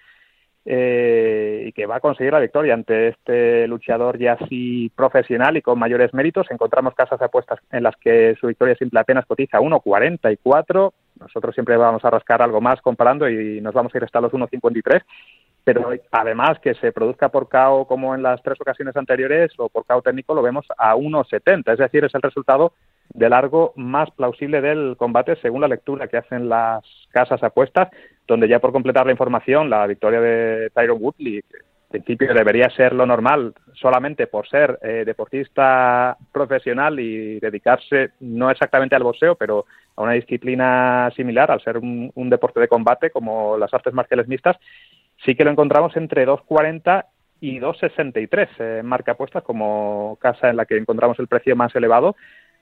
[0.70, 5.62] eh, y que va a conseguir la victoria ante este luchador ya así profesional y
[5.62, 6.50] con mayores méritos.
[6.50, 10.92] Encontramos casas apuestas en las que su victoria simple apenas cotiza 1.44.
[11.20, 14.32] Nosotros siempre vamos a rascar algo más comparando y nos vamos a ir hasta los
[14.32, 15.02] 1.53.
[15.68, 19.84] Pero además que se produzca por KO como en las tres ocasiones anteriores o por
[19.84, 21.70] KO técnico lo vemos a 1.70.
[21.70, 22.72] Es decir, es el resultado
[23.10, 27.90] de largo más plausible del combate según la lectura que hacen las casas apuestas,
[28.26, 31.44] donde ya por completar la información, la victoria de Tyron Woodley,
[31.88, 38.94] principio debería ser lo normal solamente por ser eh, deportista profesional y dedicarse no exactamente
[38.94, 39.64] al boxeo, pero
[39.96, 44.56] a una disciplina similar, al ser un, deporte de combate como las artes marciales mixtas,
[45.24, 47.06] sí que lo encontramos entre 2.40
[47.40, 52.16] y 2.63 eh, marca apuestas como casa en la que encontramos el precio más elevado.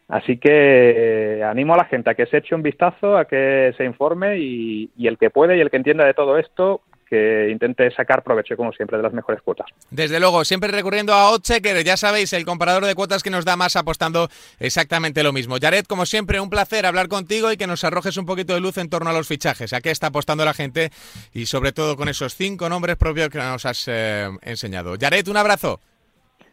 [0.08, 3.74] Así que eh, animo a la gente a que se eche un vistazo, a que
[3.76, 7.90] se informe y el que puede y el que entienda de todo esto, que intente
[7.92, 9.66] sacar provecho, como siempre, de las mejores cuotas.
[9.90, 13.56] Desde luego, siempre recurriendo a Oddchecker, ya sabéis, el comparador de cuotas que nos da
[13.56, 14.28] más apostando
[14.58, 15.56] exactamente lo mismo.
[15.60, 18.76] Jared, como siempre, un placer hablar contigo y que nos arrojes un poquito de luz
[18.78, 20.90] en torno a los fichajes, a qué está apostando la gente
[21.32, 24.94] y sobre todo con esos cinco nombres propios que nos has eh, enseñado.
[25.00, 25.80] Jared, un abrazo.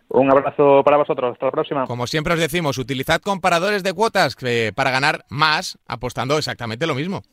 [0.09, 1.33] Un abrazo para vosotros.
[1.33, 1.87] Hasta la próxima.
[1.87, 6.93] Como siempre os decimos, utilizad comparadores de cuotas que- para ganar más apostando exactamente lo
[6.93, 7.23] mismo.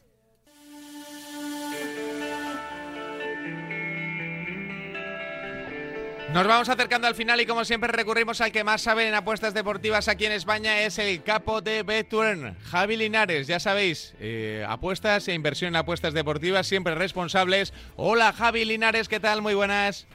[6.33, 9.53] Nos vamos acercando al final y como siempre recurrimos al que más sabe en apuestas
[9.53, 15.27] deportivas aquí en España, es el capo de Betturn, Javi Linares, ya sabéis, eh, apuestas
[15.27, 17.75] e inversión en apuestas deportivas siempre responsables.
[17.97, 19.43] Hola Javi Linares, ¿qué tal?
[19.43, 20.07] Muy buenas.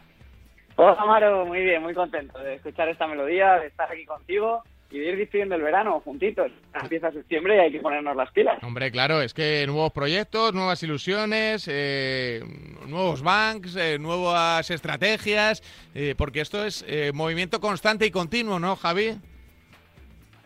[0.77, 4.63] Hola Amaro, muy bien, muy contento de escuchar esta melodía, de estar aquí contigo
[4.95, 6.51] y de ir despidiendo el verano juntitos.
[6.81, 8.63] Empieza septiembre y hay que ponernos las pilas.
[8.63, 12.41] Hombre, claro, es que nuevos proyectos, nuevas ilusiones, eh,
[12.87, 15.61] nuevos banks, eh, nuevas estrategias,
[15.93, 19.17] eh, porque esto es eh, movimiento constante y continuo, ¿no, Javi?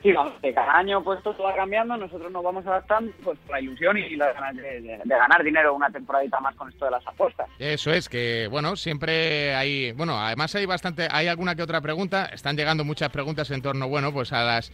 [0.02, 3.98] Sí, que cada año pues todo va cambiando, nosotros nos vamos adaptando pues la ilusión
[3.98, 7.50] y las ganas de ganar dinero una temporadita más con esto de las apuestas.
[7.60, 12.28] Eso es, que bueno, siempre hay, bueno, además hay bastante, hay alguna que otra pregunta,
[12.28, 14.72] están llegando muchas preguntas en torno, bueno, pues a las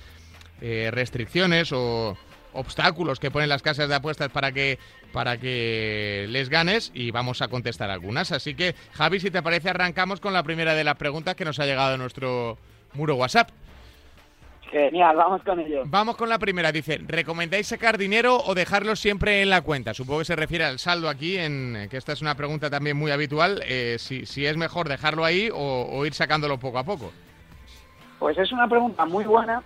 [0.61, 2.15] eh, restricciones o
[2.53, 4.79] obstáculos que ponen las casas de apuestas para que
[5.11, 8.31] para que les ganes y vamos a contestar algunas.
[8.31, 11.59] Así que, Javi, si te parece, arrancamos con la primera de las preguntas que nos
[11.59, 12.57] ha llegado a nuestro
[12.93, 13.49] muro WhatsApp.
[14.75, 15.83] Genial, vamos con ello.
[15.85, 16.69] Vamos con la primera.
[16.69, 19.93] Dice, ¿recomendáis sacar dinero o dejarlo siempre en la cuenta?
[19.93, 23.09] Supongo que se refiere al saldo aquí, en que esta es una pregunta también muy
[23.11, 23.61] habitual.
[23.65, 27.13] eh, si, si es mejor dejarlo ahí o, o ir sacándolo poco a poco.
[28.19, 29.63] Pues es una pregunta muy buena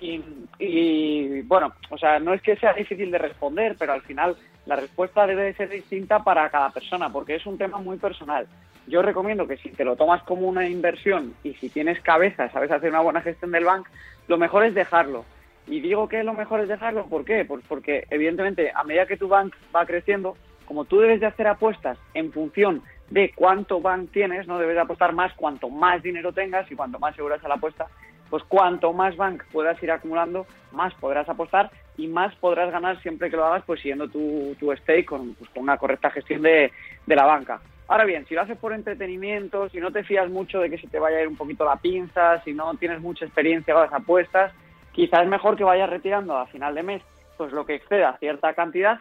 [0.00, 4.36] y, bueno, o sea, no es que sea difícil de responder, pero al final
[4.66, 8.46] la respuesta debe de ser distinta para cada persona porque es un tema muy personal.
[8.86, 12.70] Yo recomiendo que si te lo tomas como una inversión y si tienes cabeza, sabes
[12.70, 13.86] hacer una buena gestión del bank,
[14.28, 15.24] lo mejor es dejarlo.
[15.66, 17.44] Y digo que lo mejor es dejarlo, ¿por qué?
[17.44, 20.36] Porque evidentemente a medida que tu bank va creciendo,
[20.66, 24.80] como tú debes de hacer apuestas en función de cuánto bank tienes, no debes de
[24.80, 27.86] apostar más cuanto más dinero tengas y cuanto más segura sea la apuesta,
[28.32, 33.28] pues cuanto más bank puedas ir acumulando, más podrás apostar y más podrás ganar siempre
[33.28, 36.72] que lo hagas pues siguiendo tu, tu stake con, pues, con una correcta gestión de,
[37.04, 37.60] de la banca.
[37.88, 40.88] Ahora bien, si lo haces por entretenimiento, si no te fías mucho de que se
[40.88, 43.92] te vaya a ir un poquito la pinza, si no tienes mucha experiencia con las
[43.92, 44.50] apuestas,
[44.92, 47.02] quizás es mejor que vayas retirando a final de mes
[47.36, 49.00] pues lo que exceda cierta cantidad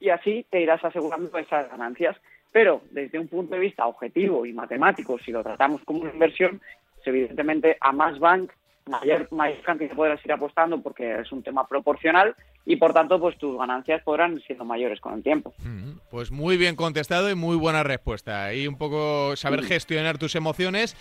[0.00, 2.16] y así te irás asegurando esas ganancias.
[2.50, 6.60] Pero desde un punto de vista objetivo y matemático, si lo tratamos como una inversión,
[6.96, 8.50] pues evidentemente a más bank
[8.86, 13.36] mayor, mayor cantidad podrás ir apostando porque es un tema proporcional y por tanto pues
[13.38, 15.52] tus ganancias podrán siendo mayores con el tiempo.
[15.58, 18.52] Mm, pues muy bien contestado y muy buena respuesta.
[18.54, 20.96] Y un poco saber gestionar tus emociones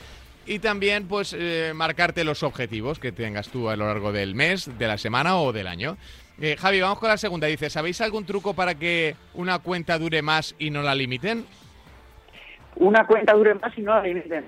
[0.45, 4.77] y también pues eh, marcarte los objetivos que tengas tú a lo largo del mes,
[4.77, 5.97] de la semana o del año.
[6.39, 7.47] Eh, Javi, vamos con la segunda.
[7.47, 11.45] Dice, ¿sabéis algún truco para que una cuenta dure más y no la limiten?
[12.75, 14.45] Una cuenta dure más y no la limiten.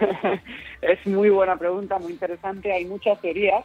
[0.82, 2.72] es muy buena pregunta, muy interesante.
[2.72, 3.64] Hay muchas teorías,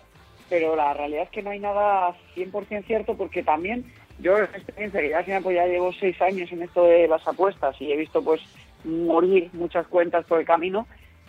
[0.50, 3.86] pero la realidad es que no hay nada 100% cierto porque también
[4.20, 7.92] yo en experiencia ya, pues ya llevo seis años en esto de las apuestas y
[7.92, 8.42] he visto pues
[8.84, 10.88] morir muchas cuentas por el camino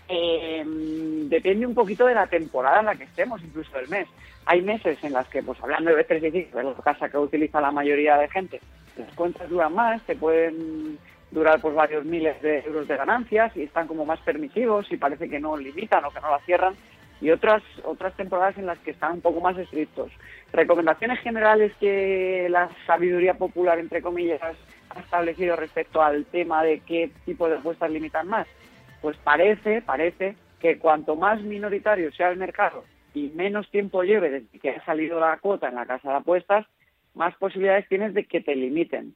[0.08, 0.62] eh,
[1.28, 4.06] depende un poquito de la temporada en la que estemos, incluso del mes.
[4.46, 7.60] Hay meses en las que, pues hablando de B365, que es la casa que utiliza
[7.60, 8.60] la mayoría de gente,
[8.96, 10.98] las cuentas duran más, te pueden
[11.34, 15.28] durar pues varios miles de euros de ganancias y están como más permisivos y parece
[15.28, 16.74] que no limitan o que no la cierran
[17.20, 20.10] y otras otras temporadas en las que están un poco más estrictos.
[20.52, 27.10] Recomendaciones generales que la sabiduría popular entre comillas ha establecido respecto al tema de qué
[27.26, 28.46] tipo de apuestas limitan más
[29.04, 34.58] pues parece, parece que cuanto más minoritario sea el mercado y menos tiempo lleve desde
[34.58, 36.64] que ha salido la cuota en la casa de apuestas,
[37.12, 39.14] más posibilidades tienes de que te limiten.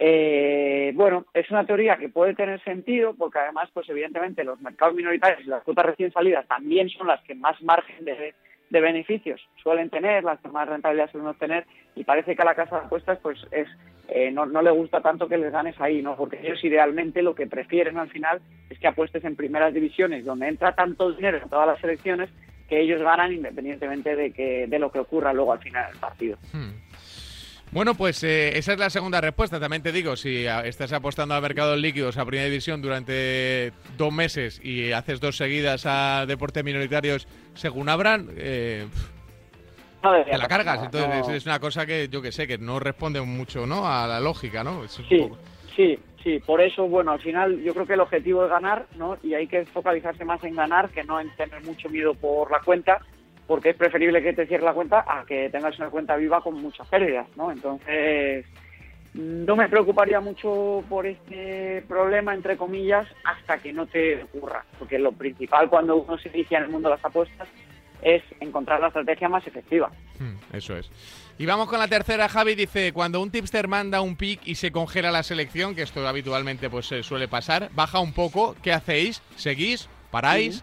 [0.00, 4.94] Eh, bueno, es una teoría que puede tener sentido porque además, pues evidentemente los mercados
[4.94, 8.34] minoritarios y las cuotas recién salidas también son las que más margen de,
[8.70, 12.76] beneficios suelen tener, las que más rentabilidad suelen obtener y parece que a la casa
[12.78, 13.66] de apuestas pues es
[14.08, 16.16] eh, no, no le gusta tanto que les ganes ahí, ¿no?
[16.16, 18.40] Porque ellos idealmente lo que prefieren al final
[18.70, 22.30] es que apuestes en primeras divisiones donde entra tanto dinero en todas las selecciones
[22.68, 26.36] que ellos ganan independientemente de que de lo que ocurra luego al final del partido.
[26.52, 26.87] Hmm.
[27.70, 29.60] Bueno, pues eh, esa es la segunda respuesta.
[29.60, 34.12] También te digo, si estás apostando al mercado de líquidos a primera división durante dos
[34.12, 38.86] meses y haces dos seguidas a deportes minoritarios según abran, eh,
[40.02, 40.84] te la cargas.
[40.84, 43.86] Entonces es una cosa que yo que sé, que no responde mucho ¿no?
[43.86, 44.88] a la lógica, ¿no?
[44.88, 45.04] sí,
[45.76, 46.38] sí, sí.
[46.40, 49.18] Por eso, bueno, al final yo creo que el objetivo es ganar, ¿no?
[49.22, 52.60] Y hay que focalizarse más en ganar que no en tener mucho miedo por la
[52.60, 53.00] cuenta
[53.48, 56.60] porque es preferible que te cierre la cuenta a que tengas una cuenta viva con
[56.60, 57.50] muchas pérdidas, ¿no?
[57.50, 58.44] Entonces,
[59.14, 64.98] no me preocuparía mucho por este problema, entre comillas, hasta que no te ocurra, porque
[64.98, 67.48] lo principal cuando uno se inicia en el mundo de las apuestas
[68.02, 69.90] es encontrar la estrategia más efectiva.
[70.18, 70.90] Hmm, eso es.
[71.38, 74.70] Y vamos con la tercera, Javi dice, cuando un tipster manda un pick y se
[74.70, 79.22] congela la selección, que esto habitualmente pues suele pasar, baja un poco, ¿qué hacéis?
[79.36, 79.88] ¿Seguís?
[80.10, 80.62] ¿Paráis?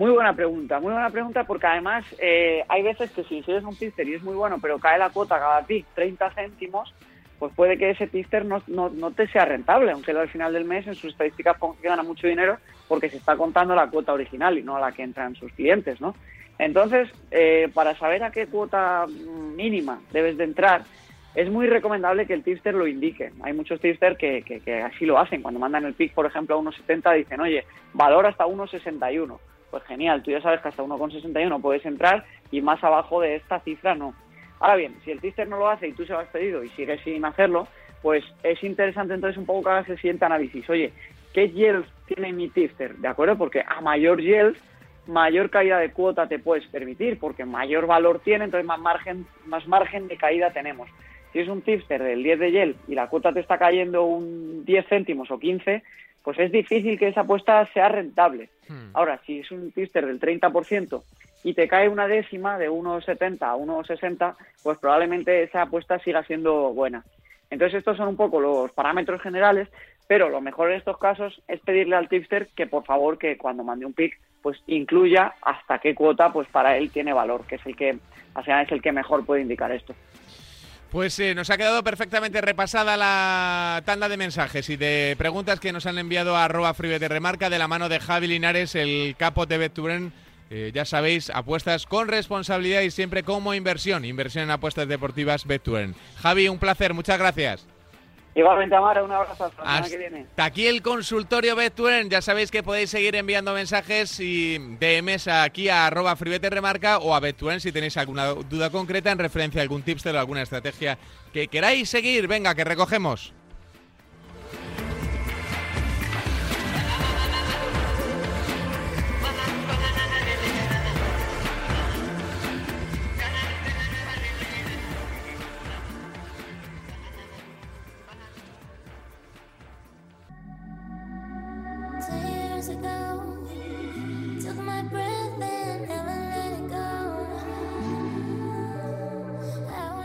[0.00, 3.76] Muy buena pregunta, muy buena pregunta porque además eh, hay veces que si eres un
[3.76, 6.94] tipster y es muy bueno, pero cae la cuota cada pick 30 céntimos,
[7.38, 10.86] pues puede que ese tipster no, no, te sea rentable, aunque al final del mes
[10.86, 12.56] en sus estadísticas que gana mucho dinero
[12.88, 16.00] porque se está contando la cuota original y no a la que entran sus clientes,
[16.00, 16.14] ¿no?
[16.58, 19.04] Entonces, eh, para saber a qué cuota
[19.54, 20.84] mínima debes de entrar,
[21.34, 23.32] es muy recomendable que el tipster lo indique.
[23.42, 25.42] Hay muchos tipsters que, que, que así lo hacen.
[25.42, 29.38] Cuando mandan el pick, por ejemplo, a 1,70 dicen, oye, valor hasta 1,61
[29.70, 33.60] pues genial, tú ya sabes que hasta 1,61 puedes entrar y más abajo de esta
[33.60, 34.14] cifra no.
[34.58, 36.68] Ahora bien, si el tipster no lo hace y tú se lo has pedido y
[36.70, 37.66] sigues sin hacerlo,
[38.02, 40.68] pues es interesante entonces un poco que hagas el siguiente análisis.
[40.68, 40.92] Oye,
[41.32, 42.96] ¿qué yields tiene mi tipster?
[42.96, 43.36] ¿De acuerdo?
[43.38, 44.56] Porque a mayor yield,
[45.06, 49.66] mayor caída de cuota te puedes permitir, porque mayor valor tiene, entonces más margen, más
[49.66, 50.88] margen de caída tenemos.
[51.32, 54.64] Si es un tipster del 10 de yield y la cuota te está cayendo un
[54.64, 55.82] 10 céntimos o 15,
[56.22, 58.50] pues es difícil que esa apuesta sea rentable.
[58.68, 58.90] Hmm.
[58.94, 61.02] Ahora, si es un tipster del 30%
[61.44, 66.72] y te cae una décima de 1,70 a 1,60, pues probablemente esa apuesta siga siendo
[66.74, 67.04] buena.
[67.50, 69.68] Entonces estos son un poco los parámetros generales,
[70.06, 73.64] pero lo mejor en estos casos es pedirle al tipster que por favor que cuando
[73.64, 77.66] mande un pick pues incluya hasta qué cuota pues para él tiene valor, que es
[77.66, 79.94] el que, es el que mejor puede indicar esto.
[80.90, 85.72] Pues eh, nos ha quedado perfectamente repasada la tanda de mensajes y de preguntas que
[85.72, 89.58] nos han enviado a arroba remarca de la mano de Javi Linares, el capo de
[89.58, 90.12] Betturen.
[90.50, 94.04] Eh, ya sabéis, apuestas con responsabilidad y siempre como inversión.
[94.04, 95.94] Inversión en apuestas deportivas Betturen.
[96.20, 97.69] Javi, un placer, muchas gracias.
[98.34, 100.26] Igualmente, Amara, un abrazo hasta la que viene.
[100.36, 102.10] Aquí el consultorio Betuen.
[102.10, 107.20] Ya sabéis que podéis seguir enviando mensajes y DMs aquí a arroba remarca o a
[107.20, 110.96] Betuen si tenéis alguna duda concreta en referencia a algún tipster o alguna estrategia
[111.32, 112.28] que queráis seguir.
[112.28, 113.34] Venga, que recogemos.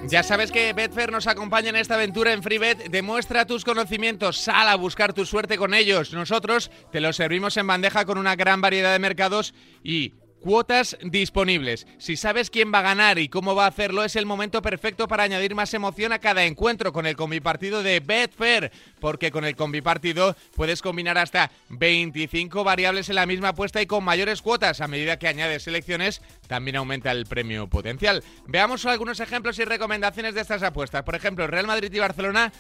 [0.08, 2.90] Ya sabes que Betfair nos acompaña en esta aventura en FreeBet.
[2.90, 6.14] Demuestra tus conocimientos, sal a buscar tu suerte con ellos.
[6.14, 9.54] Nosotros te los servimos en bandeja con una gran variedad de mercados
[9.84, 10.14] y
[10.46, 11.88] Cuotas disponibles.
[11.98, 15.08] Si sabes quién va a ganar y cómo va a hacerlo, es el momento perfecto
[15.08, 19.56] para añadir más emoción a cada encuentro con el combipartido de Betfair, porque con el
[19.56, 24.82] combipartido puedes combinar hasta 25 variables en la misma apuesta y con mayores cuotas.
[24.82, 28.24] A medida que añades selecciones, también aumenta el premio potencial.
[28.46, 31.02] Veamos algunos ejemplos y recomendaciones de estas apuestas.
[31.02, 32.52] Por ejemplo, Real Madrid y Barcelona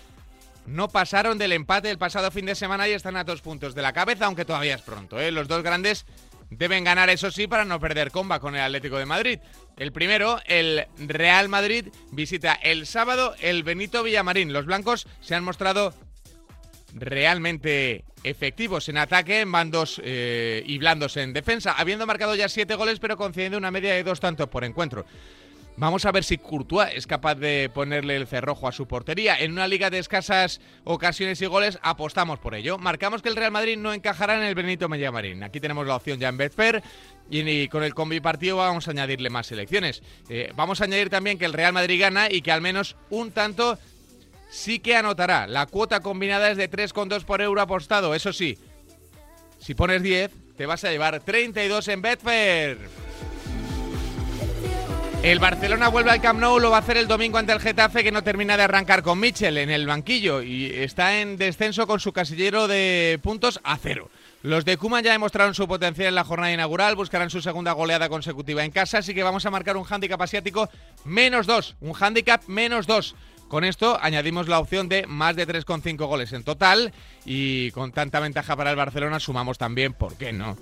[0.66, 3.82] no pasaron del empate del pasado fin de semana y están a dos puntos de
[3.82, 5.20] la cabeza, aunque todavía es pronto.
[5.20, 5.32] ¿eh?
[5.32, 6.06] Los dos grandes
[6.50, 9.40] Deben ganar, eso sí, para no perder comba con el Atlético de Madrid.
[9.78, 14.54] El primero, el Real Madrid, visita el sábado el Benito Villamarín.
[14.54, 15.94] Los blancos se han mostrado
[16.94, 22.76] realmente efectivos en ataque, en bandos eh, y blandos en defensa, habiendo marcado ya siete
[22.76, 25.06] goles, pero concediendo una media de dos tantos por encuentro.
[25.78, 29.38] Vamos a ver si Courtois es capaz de ponerle el cerrojo a su portería.
[29.38, 32.78] En una liga de escasas ocasiones y goles apostamos por ello.
[32.78, 35.44] Marcamos que el Real Madrid no encajará en el Benito Mellamarín.
[35.44, 36.82] Aquí tenemos la opción ya en Betfair
[37.30, 40.02] y con el combi partido vamos a añadirle más selecciones.
[40.30, 43.32] Eh, vamos a añadir también que el Real Madrid gana y que al menos un
[43.32, 43.78] tanto
[44.50, 45.46] sí que anotará.
[45.46, 48.16] La cuota combinada es de 3,2 por euro apostado.
[48.16, 48.58] Eso sí,
[49.60, 53.05] si pones 10 te vas a llevar 32 en Betfair.
[55.26, 58.04] El Barcelona vuelve al Camp Nou, lo va a hacer el domingo ante el Getafe
[58.04, 62.00] que no termina de arrancar con Mitchell en el banquillo y está en descenso con
[62.00, 64.12] su casillero de puntos a cero.
[64.44, 68.08] Los de Kuman ya demostraron su potencial en la jornada inaugural, buscarán su segunda goleada
[68.08, 70.70] consecutiva en casa, así que vamos a marcar un hándicap asiático
[71.06, 73.16] menos dos, un hándicap menos dos.
[73.48, 76.94] Con esto añadimos la opción de más de 3,5 goles en total
[77.26, 80.56] y con tanta ventaja para el Barcelona sumamos también, ¿por qué no?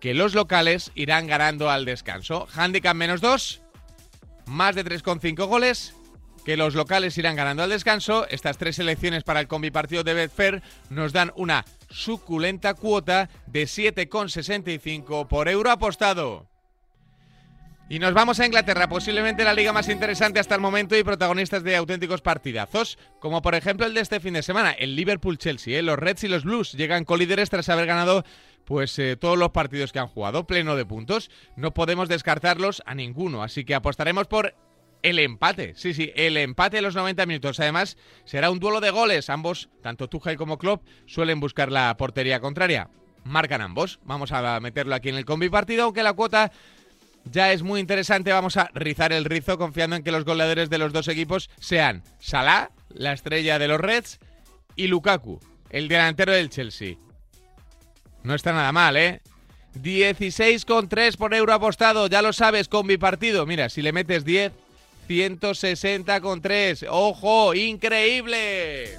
[0.00, 2.46] Que los locales irán ganando al descanso.
[2.54, 3.62] Handicap menos 2,
[4.46, 5.94] más de 3,5 goles,
[6.44, 8.26] que los locales irán ganando al descanso.
[8.28, 13.64] Estas tres selecciones para el combi partido de Betfair nos dan una suculenta cuota de
[13.64, 16.48] 7,65 por euro apostado.
[17.90, 21.62] Y nos vamos a Inglaterra, posiblemente la liga más interesante hasta el momento y protagonistas
[21.64, 25.78] de auténticos partidazos, como por ejemplo el de este fin de semana, el Liverpool-Chelsea.
[25.78, 25.82] ¿eh?
[25.82, 28.24] Los Reds y los Blues llegan colíderes tras haber ganado
[28.68, 31.30] pues eh, todos los partidos que han jugado, pleno de puntos.
[31.56, 34.54] No podemos descartarlos a ninguno, así que apostaremos por
[35.02, 35.72] el empate.
[35.74, 37.60] Sí, sí, el empate de los 90 minutos.
[37.60, 37.96] Además,
[38.26, 39.30] será un duelo de goles.
[39.30, 42.90] Ambos, tanto Tuchel como Klopp, suelen buscar la portería contraria.
[43.24, 44.00] Marcan ambos.
[44.04, 46.52] Vamos a meterlo aquí en el combi partido, aunque la cuota
[47.24, 48.34] ya es muy interesante.
[48.34, 52.02] Vamos a rizar el rizo confiando en que los goleadores de los dos equipos sean
[52.18, 54.20] Salah, la estrella de los Reds,
[54.76, 55.40] y Lukaku,
[55.70, 56.98] el delantero del Chelsea.
[58.22, 59.20] No está nada mal, ¿eh?
[59.82, 63.46] 16,3 por euro apostado, ya lo sabes, con mi partido.
[63.46, 64.52] Mira, si le metes 10,
[65.08, 66.86] 160,3.
[66.90, 67.54] ¡Ojo!
[67.54, 68.98] ¡Increíble!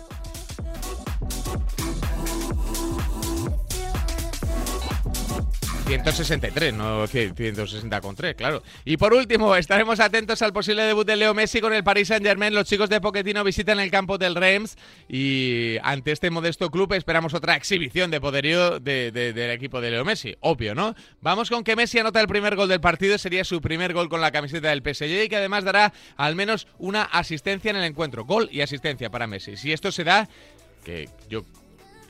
[5.90, 8.62] 163, no 160 con 3, claro.
[8.86, 12.54] Y por último, estaremos atentos al posible debut de Leo Messi con el Paris Saint-Germain.
[12.54, 14.78] Los chicos de Pochettino visitan el campo del Reims
[15.08, 20.36] y ante este modesto club esperamos otra exhibición de poderío del equipo de Leo Messi.
[20.42, 20.94] Obvio, ¿no?
[21.22, 24.22] Vamos con que Messi anota el primer gol del partido, sería su primer gol con
[24.22, 28.26] la camiseta del PSG y que además dará al menos una asistencia en el encuentro.
[28.26, 29.58] Gol y asistencia para Messi.
[29.58, 30.30] Si esto se da,
[30.86, 31.44] que yo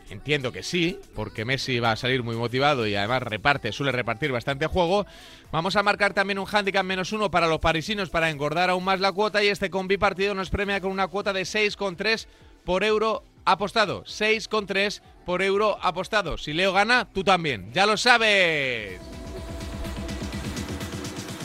[0.10, 4.32] Entiendo que sí, porque Messi va a salir muy motivado y además reparte, suele repartir
[4.32, 5.06] bastante juego.
[5.52, 9.00] Vamos a marcar también un handicap menos uno para los parisinos para engordar aún más
[9.00, 12.26] la cuota y este combi partido nos premia con una cuota de 6,3
[12.66, 14.04] por euro apostado.
[14.04, 16.38] 6,3 por euro apostado.
[16.38, 17.72] Si Leo gana, tú también.
[17.74, 19.00] Ya lo sabes.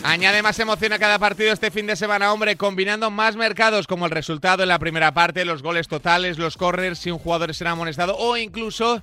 [0.07, 4.05] Añade más emoción a cada partido este fin de semana, hombre, combinando más mercados como
[4.05, 7.71] el resultado en la primera parte, los goles totales, los corners, si un jugador será
[7.71, 9.03] amonestado o incluso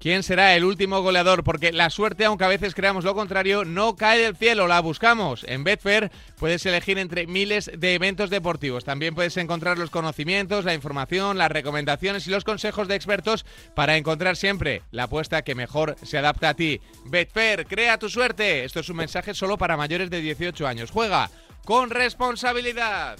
[0.00, 3.94] quién será el último goleador, porque la suerte, aunque a veces creamos lo contrario, no
[3.94, 5.44] cae del cielo, la buscamos.
[5.46, 8.84] En Betfair puedes elegir entre miles de eventos deportivos.
[8.84, 13.44] También puedes encontrar los conocimientos, la información, las recomendaciones y los consejos de expertos
[13.74, 16.80] para encontrar siempre la apuesta que mejor se adapta a ti.
[17.04, 18.64] Betfair, crea tu suerte.
[18.64, 20.90] Esto es un mensaje solo para mayores de 18 años.
[20.90, 21.30] Juega
[21.64, 23.18] con responsabilidad.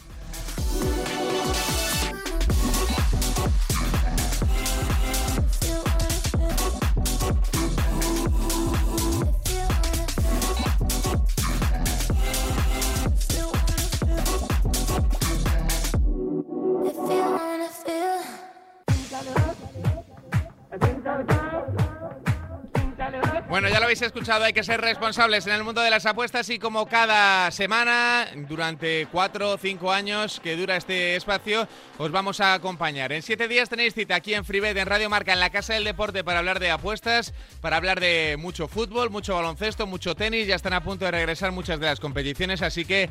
[23.48, 26.48] Bueno, ya lo habéis escuchado, hay que ser responsables en el mundo de las apuestas
[26.50, 31.66] y como cada semana, durante cuatro o cinco años que dura este espacio,
[31.98, 33.10] os vamos a acompañar.
[33.10, 35.82] En siete días tenéis cita aquí en Freebet, en Radio Marca, en la Casa del
[35.82, 40.46] Deporte, para hablar de apuestas, para hablar de mucho fútbol, mucho baloncesto, mucho tenis.
[40.46, 43.10] Ya están a punto de regresar muchas de las competiciones, así que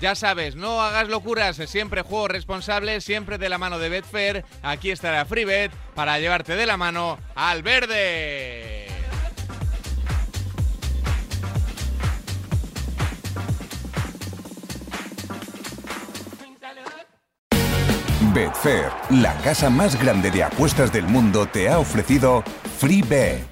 [0.00, 4.44] ya sabes, no hagas locuras, siempre juego responsable, siempre de la mano de Betfair.
[4.62, 8.86] Aquí estará Freebet para llevarte de la mano al verde.
[18.34, 22.44] Betfair, la casa más grande de apuestas del mundo, te ha ofrecido
[22.78, 23.46] Free Bet.